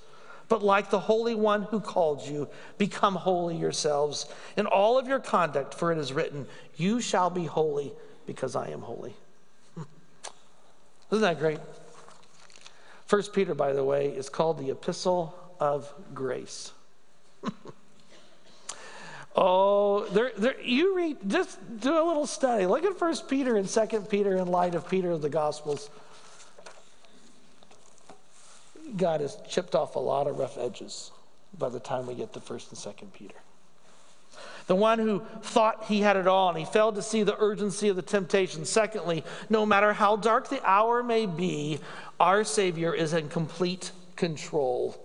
But 0.47 0.63
like 0.63 0.89
the 0.89 0.99
Holy 0.99 1.35
One 1.35 1.63
who 1.63 1.81
called 1.81 2.25
you, 2.25 2.47
become 2.77 3.15
holy 3.15 3.57
yourselves 3.57 4.27
in 4.55 4.65
all 4.65 4.97
of 4.97 5.09
your 5.09 5.19
conduct, 5.19 5.73
for 5.73 5.91
it 5.91 5.97
is 5.97 6.13
written, 6.13 6.47
You 6.77 7.01
shall 7.01 7.29
be 7.29 7.45
holy 7.45 7.91
because 8.25 8.55
I 8.55 8.69
am 8.69 8.81
holy. 8.81 9.13
Isn't 11.11 11.21
that 11.21 11.39
great? 11.39 11.59
First 13.11 13.33
Peter, 13.33 13.53
by 13.53 13.73
the 13.73 13.83
way, 13.83 14.07
is 14.07 14.29
called 14.29 14.57
the 14.57 14.71
Epistle 14.71 15.35
of 15.59 15.93
Grace. 16.13 16.71
oh, 19.35 20.05
there, 20.13 20.31
there, 20.37 20.61
you 20.61 20.95
read, 20.95 21.17
just 21.27 21.59
do 21.81 21.91
a 21.91 22.05
little 22.07 22.25
study. 22.25 22.65
Look 22.65 22.85
at 22.85 22.97
First 22.97 23.27
Peter 23.27 23.57
and 23.57 23.69
Second 23.69 24.07
Peter 24.07 24.37
in 24.37 24.47
light 24.47 24.75
of 24.75 24.89
Peter 24.89 25.11
of 25.11 25.21
the 25.21 25.27
Gospels. 25.27 25.89
God 28.95 29.19
has 29.19 29.37
chipped 29.45 29.75
off 29.75 29.97
a 29.97 29.99
lot 29.99 30.27
of 30.27 30.39
rough 30.39 30.57
edges 30.57 31.11
by 31.59 31.67
the 31.67 31.81
time 31.81 32.07
we 32.07 32.15
get 32.15 32.31
to 32.31 32.39
First 32.39 32.69
and 32.69 32.77
Second 32.77 33.11
Peter. 33.11 33.35
The 34.67 34.75
one 34.75 34.99
who 34.99 35.21
thought 35.41 35.85
he 35.85 36.01
had 36.01 36.15
it 36.15 36.27
all 36.27 36.49
and 36.49 36.57
he 36.57 36.65
failed 36.65 36.95
to 36.95 37.01
see 37.01 37.23
the 37.23 37.37
urgency 37.39 37.89
of 37.89 37.95
the 37.95 38.01
temptation. 38.01 38.63
Secondly, 38.65 39.23
no 39.49 39.65
matter 39.65 39.93
how 39.93 40.15
dark 40.15 40.49
the 40.49 40.65
hour 40.65 41.03
may 41.03 41.25
be, 41.25 41.79
our 42.19 42.43
Savior 42.43 42.93
is 42.93 43.13
in 43.13 43.27
complete 43.27 43.91
control. 44.15 44.95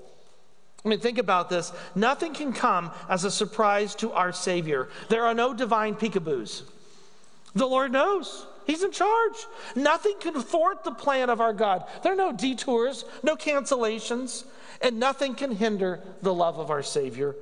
I 0.85 0.89
mean, 0.89 1.01
think 1.01 1.19
about 1.19 1.51
this. 1.51 1.73
Nothing 1.97 2.33
can 2.33 2.53
come 2.53 2.93
as 3.09 3.25
a 3.25 3.31
surprise 3.31 3.97
to 3.97 4.13
our 4.13 4.33
Savior. 4.33 4.89
There 5.09 5.25
are 5.25 5.35
no 5.35 5.53
divine 5.53 5.97
peekaboos. 5.97 6.63
The 7.55 7.67
Lord 7.67 7.91
knows. 7.91 8.47
He's 8.67 8.85
in 8.85 8.93
charge. 8.93 9.47
Nothing 9.75 10.15
can 10.21 10.41
thwart 10.41 10.85
the 10.85 10.93
plan 10.93 11.31
of 11.31 11.41
our 11.41 11.53
God. 11.53 11.85
There 12.03 12.13
are 12.13 12.17
no 12.17 12.31
detours, 12.31 13.05
no 13.25 13.35
cancellations, 13.35 14.45
and 14.81 15.01
nothing 15.01 15.35
can 15.35 15.51
hinder 15.51 16.01
the 16.23 16.35
love 16.35 16.59
of 16.59 16.71
our 16.71 16.83
Savior 16.85 17.35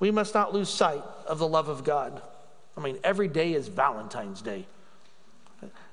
we 0.00 0.10
must 0.10 0.34
not 0.34 0.52
lose 0.54 0.68
sight 0.68 1.02
of 1.26 1.38
the 1.38 1.48
love 1.48 1.68
of 1.68 1.84
God. 1.84 2.22
I 2.76 2.80
mean, 2.80 2.98
every 3.02 3.28
day 3.28 3.54
is 3.54 3.68
Valentine's 3.68 4.40
Day. 4.40 4.66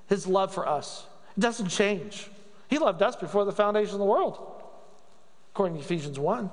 His 0.08 0.28
love 0.28 0.53
for 0.53 0.68
us 0.68 1.06
doesn't 1.38 1.70
change. 1.70 2.30
He 2.70 2.78
loved 2.78 3.01
us 3.01 3.16
before 3.16 3.45
the 3.45 3.51
foundation 3.51 3.95
of 3.95 3.99
the 3.99 4.06
world, 4.06 4.38
according 5.53 5.78
to 5.78 5.84
Ephesians 5.84 6.20
1. 6.20 6.49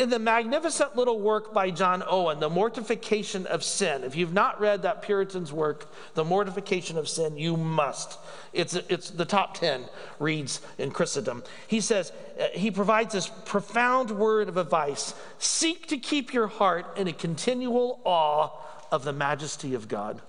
In 0.00 0.08
the 0.08 0.18
magnificent 0.18 0.96
little 0.96 1.20
work 1.20 1.52
by 1.52 1.68
John 1.68 2.02
Owen, 2.06 2.40
The 2.40 2.48
Mortification 2.48 3.44
of 3.46 3.62
Sin, 3.62 4.02
if 4.02 4.16
you've 4.16 4.32
not 4.32 4.58
read 4.58 4.80
that 4.80 5.02
Puritan's 5.02 5.52
work, 5.52 5.92
The 6.14 6.24
Mortification 6.24 6.96
of 6.96 7.06
Sin, 7.06 7.36
you 7.36 7.54
must. 7.58 8.18
It's, 8.54 8.72
it's 8.74 9.10
the 9.10 9.26
top 9.26 9.58
10 9.58 9.84
reads 10.18 10.62
in 10.78 10.90
Christendom. 10.90 11.42
He 11.66 11.82
says, 11.82 12.14
uh, 12.40 12.46
he 12.54 12.70
provides 12.70 13.12
this 13.12 13.30
profound 13.44 14.10
word 14.12 14.48
of 14.48 14.56
advice 14.56 15.12
seek 15.38 15.88
to 15.88 15.98
keep 15.98 16.32
your 16.32 16.46
heart 16.46 16.96
in 16.96 17.06
a 17.06 17.12
continual 17.12 18.00
awe 18.04 18.48
of 18.90 19.04
the 19.04 19.12
majesty 19.12 19.74
of 19.74 19.86
God. 19.86 20.22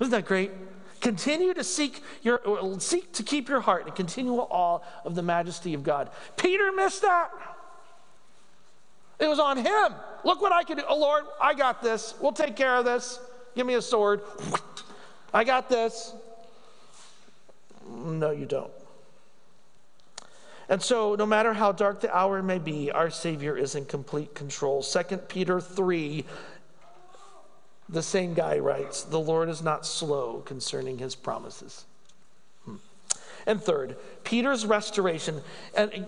Isn't 0.00 0.10
that 0.10 0.24
great? 0.24 0.50
Continue 1.00 1.54
to 1.54 1.62
seek 1.62 2.02
your 2.22 2.40
seek 2.80 3.12
to 3.12 3.22
keep 3.22 3.48
your 3.48 3.60
heart 3.60 3.86
in 3.86 3.92
continual 3.92 4.48
awe 4.50 4.80
of 5.04 5.14
the 5.14 5.22
majesty 5.22 5.72
of 5.74 5.84
God. 5.84 6.10
Peter 6.36 6.72
missed 6.72 7.02
that. 7.02 7.30
It 9.18 9.28
was 9.28 9.38
on 9.38 9.56
him. 9.56 9.94
Look 10.24 10.40
what 10.40 10.52
I 10.52 10.62
can 10.62 10.76
do. 10.76 10.84
Oh, 10.88 10.98
Lord, 10.98 11.24
I 11.40 11.54
got 11.54 11.82
this. 11.82 12.14
We'll 12.20 12.32
take 12.32 12.56
care 12.56 12.76
of 12.76 12.84
this. 12.84 13.20
Give 13.56 13.66
me 13.66 13.74
a 13.74 13.82
sword. 13.82 14.22
I 15.34 15.44
got 15.44 15.68
this. 15.68 16.14
No, 17.88 18.30
you 18.30 18.46
don't. 18.46 18.70
And 20.68 20.82
so, 20.82 21.14
no 21.14 21.24
matter 21.24 21.54
how 21.54 21.72
dark 21.72 22.00
the 22.00 22.14
hour 22.14 22.42
may 22.42 22.58
be, 22.58 22.90
our 22.90 23.10
Savior 23.10 23.56
is 23.56 23.74
in 23.74 23.86
complete 23.86 24.34
control. 24.34 24.82
2 24.82 25.02
Peter 25.28 25.60
3, 25.60 26.24
the 27.88 28.02
same 28.02 28.34
guy 28.34 28.58
writes, 28.58 29.02
The 29.02 29.18
Lord 29.18 29.48
is 29.48 29.62
not 29.62 29.86
slow 29.86 30.42
concerning 30.44 30.98
his 30.98 31.14
promises. 31.14 31.86
Hmm. 32.66 32.76
And 33.46 33.62
third, 33.62 33.96
Peter's 34.24 34.66
restoration. 34.66 35.40
And 35.74 36.06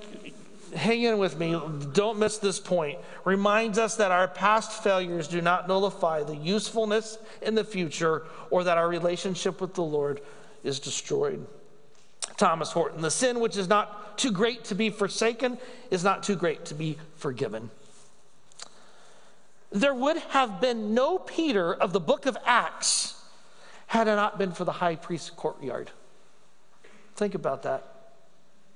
hang 0.74 1.02
in 1.02 1.18
with 1.18 1.38
me, 1.38 1.60
don't 1.92 2.18
miss 2.18 2.38
this 2.38 2.60
point, 2.60 2.98
reminds 3.24 3.78
us 3.78 3.96
that 3.96 4.10
our 4.10 4.28
past 4.28 4.82
failures 4.82 5.28
do 5.28 5.40
not 5.40 5.68
nullify 5.68 6.22
the 6.22 6.36
usefulness 6.36 7.18
in 7.42 7.54
the 7.54 7.64
future 7.64 8.24
or 8.50 8.64
that 8.64 8.78
our 8.78 8.88
relationship 8.88 9.60
with 9.60 9.74
the 9.74 9.82
Lord 9.82 10.20
is 10.62 10.80
destroyed. 10.80 11.46
Thomas 12.36 12.72
Horton, 12.72 13.02
the 13.02 13.10
sin 13.10 13.40
which 13.40 13.56
is 13.56 13.68
not 13.68 14.16
too 14.16 14.32
great 14.32 14.64
to 14.64 14.74
be 14.74 14.90
forsaken 14.90 15.58
is 15.90 16.04
not 16.04 16.22
too 16.22 16.36
great 16.36 16.64
to 16.66 16.74
be 16.74 16.98
forgiven. 17.16 17.70
There 19.70 19.94
would 19.94 20.16
have 20.16 20.60
been 20.60 20.94
no 20.94 21.18
Peter 21.18 21.72
of 21.72 21.92
the 21.92 22.00
book 22.00 22.26
of 22.26 22.36
Acts 22.44 23.22
had 23.86 24.08
it 24.08 24.16
not 24.16 24.38
been 24.38 24.52
for 24.52 24.64
the 24.64 24.72
high 24.72 24.96
priest's 24.96 25.30
courtyard. 25.30 25.90
Think 27.16 27.34
about 27.34 27.62
that. 27.64 27.89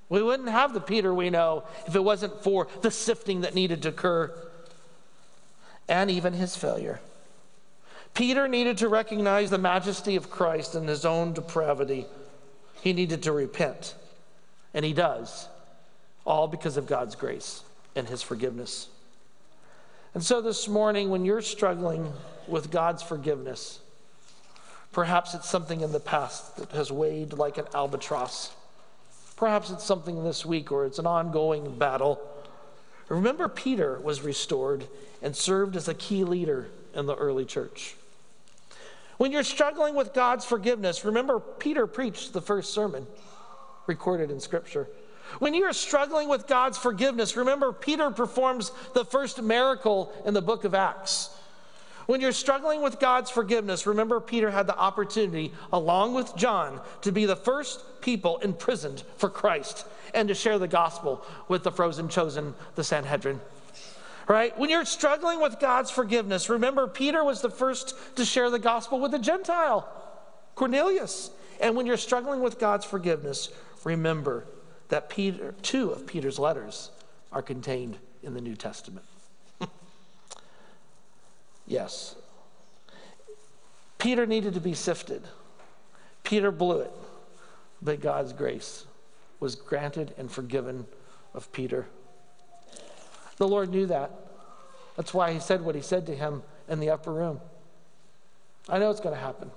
We 0.09 0.23
wouldn't 0.23 0.49
have 0.49 0.75
the 0.75 0.81
Peter 0.81 1.13
we 1.15 1.31
know 1.31 1.65
if 1.87 1.97
it 1.97 2.05
wasn't 2.05 2.43
for 2.43 2.69
the 2.83 2.91
sifting 2.91 3.41
that 3.43 3.55
needed 3.55 3.83
to 3.83 3.89
occur 3.89 4.33
and 5.89 6.11
even 6.11 6.33
his 6.33 6.57
failure. 6.57 7.01
Peter 8.15 8.47
needed 8.47 8.79
to 8.79 8.89
recognize 8.89 9.51
the 9.51 9.59
majesty 9.59 10.17
of 10.17 10.31
Christ 10.31 10.75
and 10.75 10.89
his 10.89 11.05
own 11.05 11.33
depravity. 11.33 12.07
He 12.81 12.93
needed 12.93 13.23
to 13.25 13.33
repent, 13.33 13.95
and 14.73 14.85
he 14.85 14.93
does, 14.93 15.49
all 16.25 16.47
because 16.47 16.77
of 16.77 16.87
God's 16.87 17.17
grace 17.17 17.63
and 17.97 18.09
his 18.09 18.23
forgiveness. 18.23 18.89
And 20.15 20.23
so 20.23 20.41
this 20.41 20.69
morning, 20.69 21.11
when 21.11 21.25
you're 21.25 21.43
struggling 21.43 22.13
with 22.47 22.71
God's 22.71 23.03
forgiveness, 23.03 23.81
perhaps 24.93 25.35
it's 25.35 25.51
something 25.51 25.81
in 25.81 25.91
the 25.91 25.99
past 25.99 26.57
that 26.57 26.71
has 26.71 26.93
weighed 26.93 27.33
like 27.33 27.59
an 27.59 27.67
albatross. 27.75 28.55
Perhaps 29.37 29.71
it's 29.71 29.85
something 29.85 30.23
this 30.25 30.47
week 30.47 30.71
or 30.71 30.87
it's 30.87 30.99
an 30.99 31.07
ongoing 31.07 31.77
battle. 31.77 32.21
Remember, 33.09 33.49
Peter 33.49 33.99
was 34.01 34.23
restored 34.23 34.87
and 35.23 35.35
served 35.35 35.77
as 35.77 35.89
a 35.89 35.95
key 35.95 36.25
leader 36.25 36.69
in 36.95 37.07
the 37.07 37.15
early 37.15 37.45
church. 37.45 37.97
When 39.17 39.33
you're 39.33 39.43
struggling 39.43 39.95
with 39.95 40.13
God's 40.13 40.45
forgiveness, 40.45 41.05
remember, 41.05 41.41
Peter 41.41 41.87
preached 41.87 42.33
the 42.33 42.41
first 42.41 42.73
sermon 42.73 43.07
recorded 43.87 44.31
in 44.31 44.41
Scripture. 44.41 44.89
When 45.39 45.55
you 45.55 45.65
are 45.65 45.73
struggling 45.73 46.29
with 46.29 46.47
God's 46.47 46.79
forgiveness, 46.79 47.37
remember 47.37 47.73
Peter 47.73 48.11
performs 48.11 48.73
the 48.95 49.05
first 49.05 49.43
miracle 49.43 50.13
in 50.25 50.35
the 50.35 50.43
book 50.43 50.65
of 50.65 50.75
Acts. 50.75 51.31
When 52.07 52.21
you're 52.21 52.33
struggling 52.33 52.83
with 52.83 53.01
God's 53.01 53.31
forgiveness, 53.31 53.87
remember 53.87 54.21
Peter 54.21 54.51
had 54.51 54.67
the 54.67 54.77
opportunity, 54.77 55.53
along 55.73 56.15
with 56.15 56.37
John, 56.37 56.81
to 57.01 57.13
be 57.13 57.25
the 57.25 57.37
first 57.37 58.01
people 58.03 58.39
imprisoned 58.39 59.03
for 59.17 59.31
Christ 59.31 59.87
and 60.13 60.29
to 60.29 60.35
share 60.35 60.59
the 60.59 60.69
gospel 60.69 61.25
with 61.49 61.63
the 61.63 61.73
frozen 61.73 62.09
chosen, 62.09 62.55
the 62.75 62.85
Sanhedrin. 62.85 63.41
Right? 64.29 64.57
When 64.59 64.71
you're 64.71 64.85
struggling 64.85 65.41
with 65.41 65.61
God's 65.61 65.91
forgiveness, 65.91 66.49
remember 66.49 66.87
Peter 66.87 67.25
was 67.25 67.41
the 67.41 67.51
first 67.51 67.95
to 68.17 68.25
share 68.25 68.51
the 68.51 68.59
gospel 68.59 69.01
with 69.01 69.13
a 69.15 69.19
Gentile, 69.19 69.89
Cornelius. 70.55 71.31
And 71.61 71.77
when 71.77 71.87
you're 71.87 71.97
struggling 71.97 72.41
with 72.41 72.59
God's 72.59 72.85
forgiveness, 72.85 73.51
remember 73.83 74.47
that 74.89 75.09
Peter, 75.09 75.55
two 75.63 75.91
of 75.91 76.07
Peter's 76.07 76.39
letters 76.39 76.91
are 77.33 77.43
contained 77.43 77.99
in 78.23 78.35
the 78.35 78.41
New 78.41 78.57
Testament. 78.57 79.05
Yes. 81.67 82.17
Peter 83.99 84.27
needed 84.27 84.55
to 84.55 84.61
be 84.61 84.75
sifted. 84.75 85.23
Peter 86.23 86.51
blew 86.51 86.81
it, 86.81 86.93
but 87.81 88.01
God's 88.01 88.33
grace 88.33 88.87
was 89.41 89.55
granted 89.55 90.15
and 90.19 90.31
forgiven 90.31 90.87
of 91.35 91.51
Peter. 91.53 91.87
The 93.37 93.49
Lord 93.49 93.71
knew 93.71 93.87
that. 93.87 94.11
That's 94.97 95.13
why 95.13 95.33
he 95.33 95.41
said 95.41 95.63
what 95.63 95.75
he 95.75 95.81
said 95.81 96.07
to 96.07 96.15
him 96.15 96.43
in 96.69 96.81
the 96.81 96.91
upper 96.91 97.13
room. 97.13 97.41
I 98.69 98.79
know 98.79 98.91
it's 98.91 99.01
going 99.01 99.15
to 99.15 99.21
happen. 99.21 99.51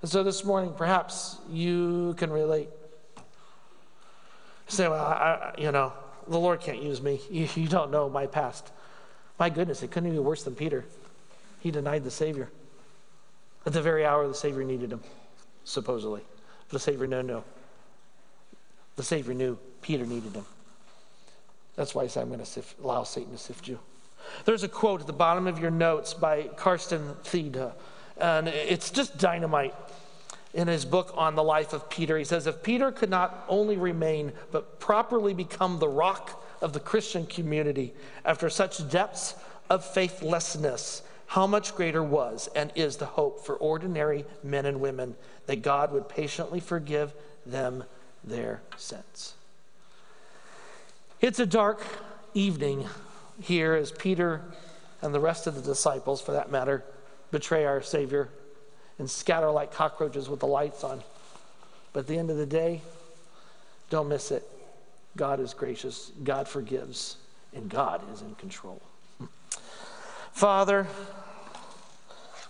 And 0.00 0.10
so 0.10 0.22
this 0.22 0.44
morning, 0.44 0.72
perhaps 0.76 1.38
you 1.50 2.14
can 2.18 2.30
relate 2.30 2.68
say, 4.72 4.88
well, 4.88 5.04
I, 5.04 5.54
you 5.58 5.70
know, 5.70 5.92
the 6.28 6.38
Lord 6.38 6.60
can't 6.60 6.82
use 6.82 7.02
me. 7.02 7.20
You, 7.30 7.48
you 7.54 7.68
don't 7.68 7.90
know 7.90 8.08
my 8.08 8.26
past. 8.26 8.72
My 9.38 9.50
goodness, 9.50 9.82
it 9.82 9.90
couldn't 9.90 10.10
be 10.10 10.18
worse 10.18 10.44
than 10.44 10.54
Peter. 10.54 10.84
He 11.62 11.70
denied 11.70 12.02
the 12.02 12.10
Savior. 12.10 12.50
At 13.64 13.72
the 13.72 13.80
very 13.80 14.04
hour 14.04 14.26
the 14.26 14.34
Savior 14.34 14.64
needed 14.64 14.92
him, 14.92 15.00
supposedly. 15.62 16.22
But 16.68 16.72
The 16.72 16.80
Savior, 16.80 17.06
no, 17.06 17.22
no. 17.22 17.44
The 18.96 19.04
Savior 19.04 19.32
knew 19.32 19.56
Peter 19.80 20.04
needed 20.04 20.34
him. 20.34 20.44
That's 21.76 21.94
why 21.94 22.02
he 22.02 22.08
said, 22.08 22.22
I'm 22.22 22.32
going 22.32 22.44
to 22.44 22.62
allow 22.82 23.04
Satan 23.04 23.30
to 23.30 23.38
sift 23.38 23.68
you. 23.68 23.78
There's 24.44 24.64
a 24.64 24.68
quote 24.68 25.02
at 25.02 25.06
the 25.06 25.12
bottom 25.12 25.46
of 25.46 25.60
your 25.60 25.70
notes 25.70 26.14
by 26.14 26.42
Carsten 26.56 27.14
Thiede, 27.22 27.72
and 28.20 28.48
it's 28.48 28.90
just 28.90 29.16
dynamite 29.16 29.74
in 30.54 30.66
his 30.66 30.84
book 30.84 31.12
on 31.14 31.36
the 31.36 31.44
life 31.44 31.72
of 31.72 31.88
Peter. 31.88 32.18
He 32.18 32.24
says, 32.24 32.48
If 32.48 32.64
Peter 32.64 32.90
could 32.90 33.08
not 33.08 33.44
only 33.48 33.76
remain, 33.76 34.32
but 34.50 34.80
properly 34.80 35.32
become 35.32 35.78
the 35.78 35.88
rock 35.88 36.44
of 36.60 36.72
the 36.72 36.80
Christian 36.80 37.24
community 37.24 37.94
after 38.24 38.50
such 38.50 38.88
depths 38.90 39.36
of 39.70 39.84
faithlessness, 39.84 41.02
how 41.32 41.46
much 41.46 41.74
greater 41.74 42.02
was 42.02 42.46
and 42.54 42.70
is 42.74 42.98
the 42.98 43.06
hope 43.06 43.42
for 43.42 43.54
ordinary 43.56 44.26
men 44.44 44.66
and 44.66 44.78
women 44.78 45.16
that 45.46 45.62
God 45.62 45.90
would 45.90 46.06
patiently 46.06 46.60
forgive 46.60 47.14
them 47.46 47.84
their 48.22 48.60
sins. 48.76 49.32
It's 51.22 51.38
a 51.38 51.46
dark 51.46 51.82
evening 52.34 52.86
here 53.40 53.72
as 53.72 53.90
Peter 53.92 54.42
and 55.00 55.14
the 55.14 55.20
rest 55.20 55.46
of 55.46 55.54
the 55.54 55.62
disciples, 55.62 56.20
for 56.20 56.32
that 56.32 56.50
matter, 56.50 56.84
betray 57.30 57.64
our 57.64 57.80
Savior 57.80 58.28
and 58.98 59.08
scatter 59.08 59.50
like 59.50 59.72
cockroaches 59.72 60.28
with 60.28 60.40
the 60.40 60.46
lights 60.46 60.84
on. 60.84 61.02
But 61.94 62.00
at 62.00 62.06
the 62.08 62.18
end 62.18 62.28
of 62.28 62.36
the 62.36 62.44
day, 62.44 62.82
don't 63.88 64.10
miss 64.10 64.32
it. 64.32 64.46
God 65.16 65.40
is 65.40 65.54
gracious, 65.54 66.12
God 66.22 66.46
forgives, 66.46 67.16
and 67.54 67.70
God 67.70 68.02
is 68.12 68.20
in 68.20 68.34
control. 68.34 68.82
Father, 70.32 70.86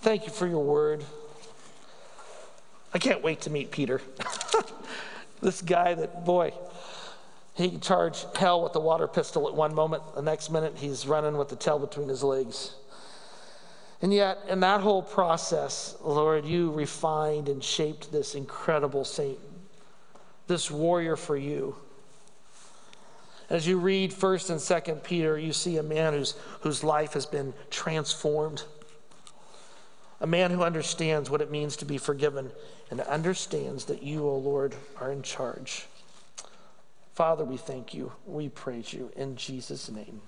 thank 0.03 0.27
you 0.27 0.33
for 0.33 0.49
your 0.49 0.63
word. 0.65 1.05
I 2.93 2.99
can't 2.99 3.23
wait 3.23 3.43
to 3.43 3.51
meet 3.51 3.71
Peter. 3.71 4.01
this 5.41 5.63
guy 5.63 5.95
that, 5.95 6.25
boy, 6.25 6.53
he 7.55 7.71
can 7.71 7.81
charge 7.81 8.25
hell 8.35 8.63
with 8.63 8.73
the 8.73 8.81
water 8.81 9.07
pistol 9.07 9.49
at 9.49 9.55
one 9.55 9.75
moment, 9.75 10.03
the 10.15 10.23
next 10.23 10.51
minute 10.51 10.75
he's 10.77 11.07
running 11.07 11.37
with 11.37 11.49
the 11.49 11.57
tail 11.57 11.79
between 11.79 12.09
his 12.09 12.25
legs. 12.25 12.75
And 14.03 14.13
yet, 14.13 14.39
in 14.49 14.59
that 14.61 14.81
whole 14.81 15.03
process, 15.03 15.97
Lord, 16.03 16.45
you 16.45 16.73
refined 16.73 17.49
and 17.49 17.63
shaped 17.63 18.11
this 18.11 18.35
incredible 18.35 19.05
saint, 19.05 19.39
this 20.49 20.69
warrior 20.69 21.15
for 21.15 21.37
you. 21.37 21.77
As 23.49 23.69
you 23.69 23.79
read 23.79 24.11
1st 24.11 24.51
and 24.51 24.59
2nd 24.59 25.05
Peter, 25.05 25.39
you 25.39 25.53
see 25.53 25.77
a 25.77 25.83
man 25.83 26.15
whose, 26.15 26.35
whose 26.63 26.83
life 26.83 27.13
has 27.13 27.27
been 27.27 27.55
transformed. 27.71 28.65
A 30.23 30.27
man 30.27 30.53
who 30.53 30.63
understands 30.63 31.29
what 31.29 31.41
it 31.41 31.51
means 31.51 31.77
to 31.77 31.85
be 31.85 31.99
forgiven 31.99 32.53
and 32.91 33.01
understands 33.01 33.87
that 33.87 34.05
you, 34.05 34.25
O 34.25 34.31
oh 34.31 34.37
Lord, 34.39 34.77
are 35.01 35.11
in 35.11 35.23
charge. 35.23 35.87
Father, 37.13 37.45
we 37.45 37.57
thank 37.57 37.93
you. 37.93 38.13
We 38.25 38.49
praise 38.49 38.93
you 38.93 39.11
in 39.17 39.35
Jesus' 39.35 39.91
name. 39.91 40.21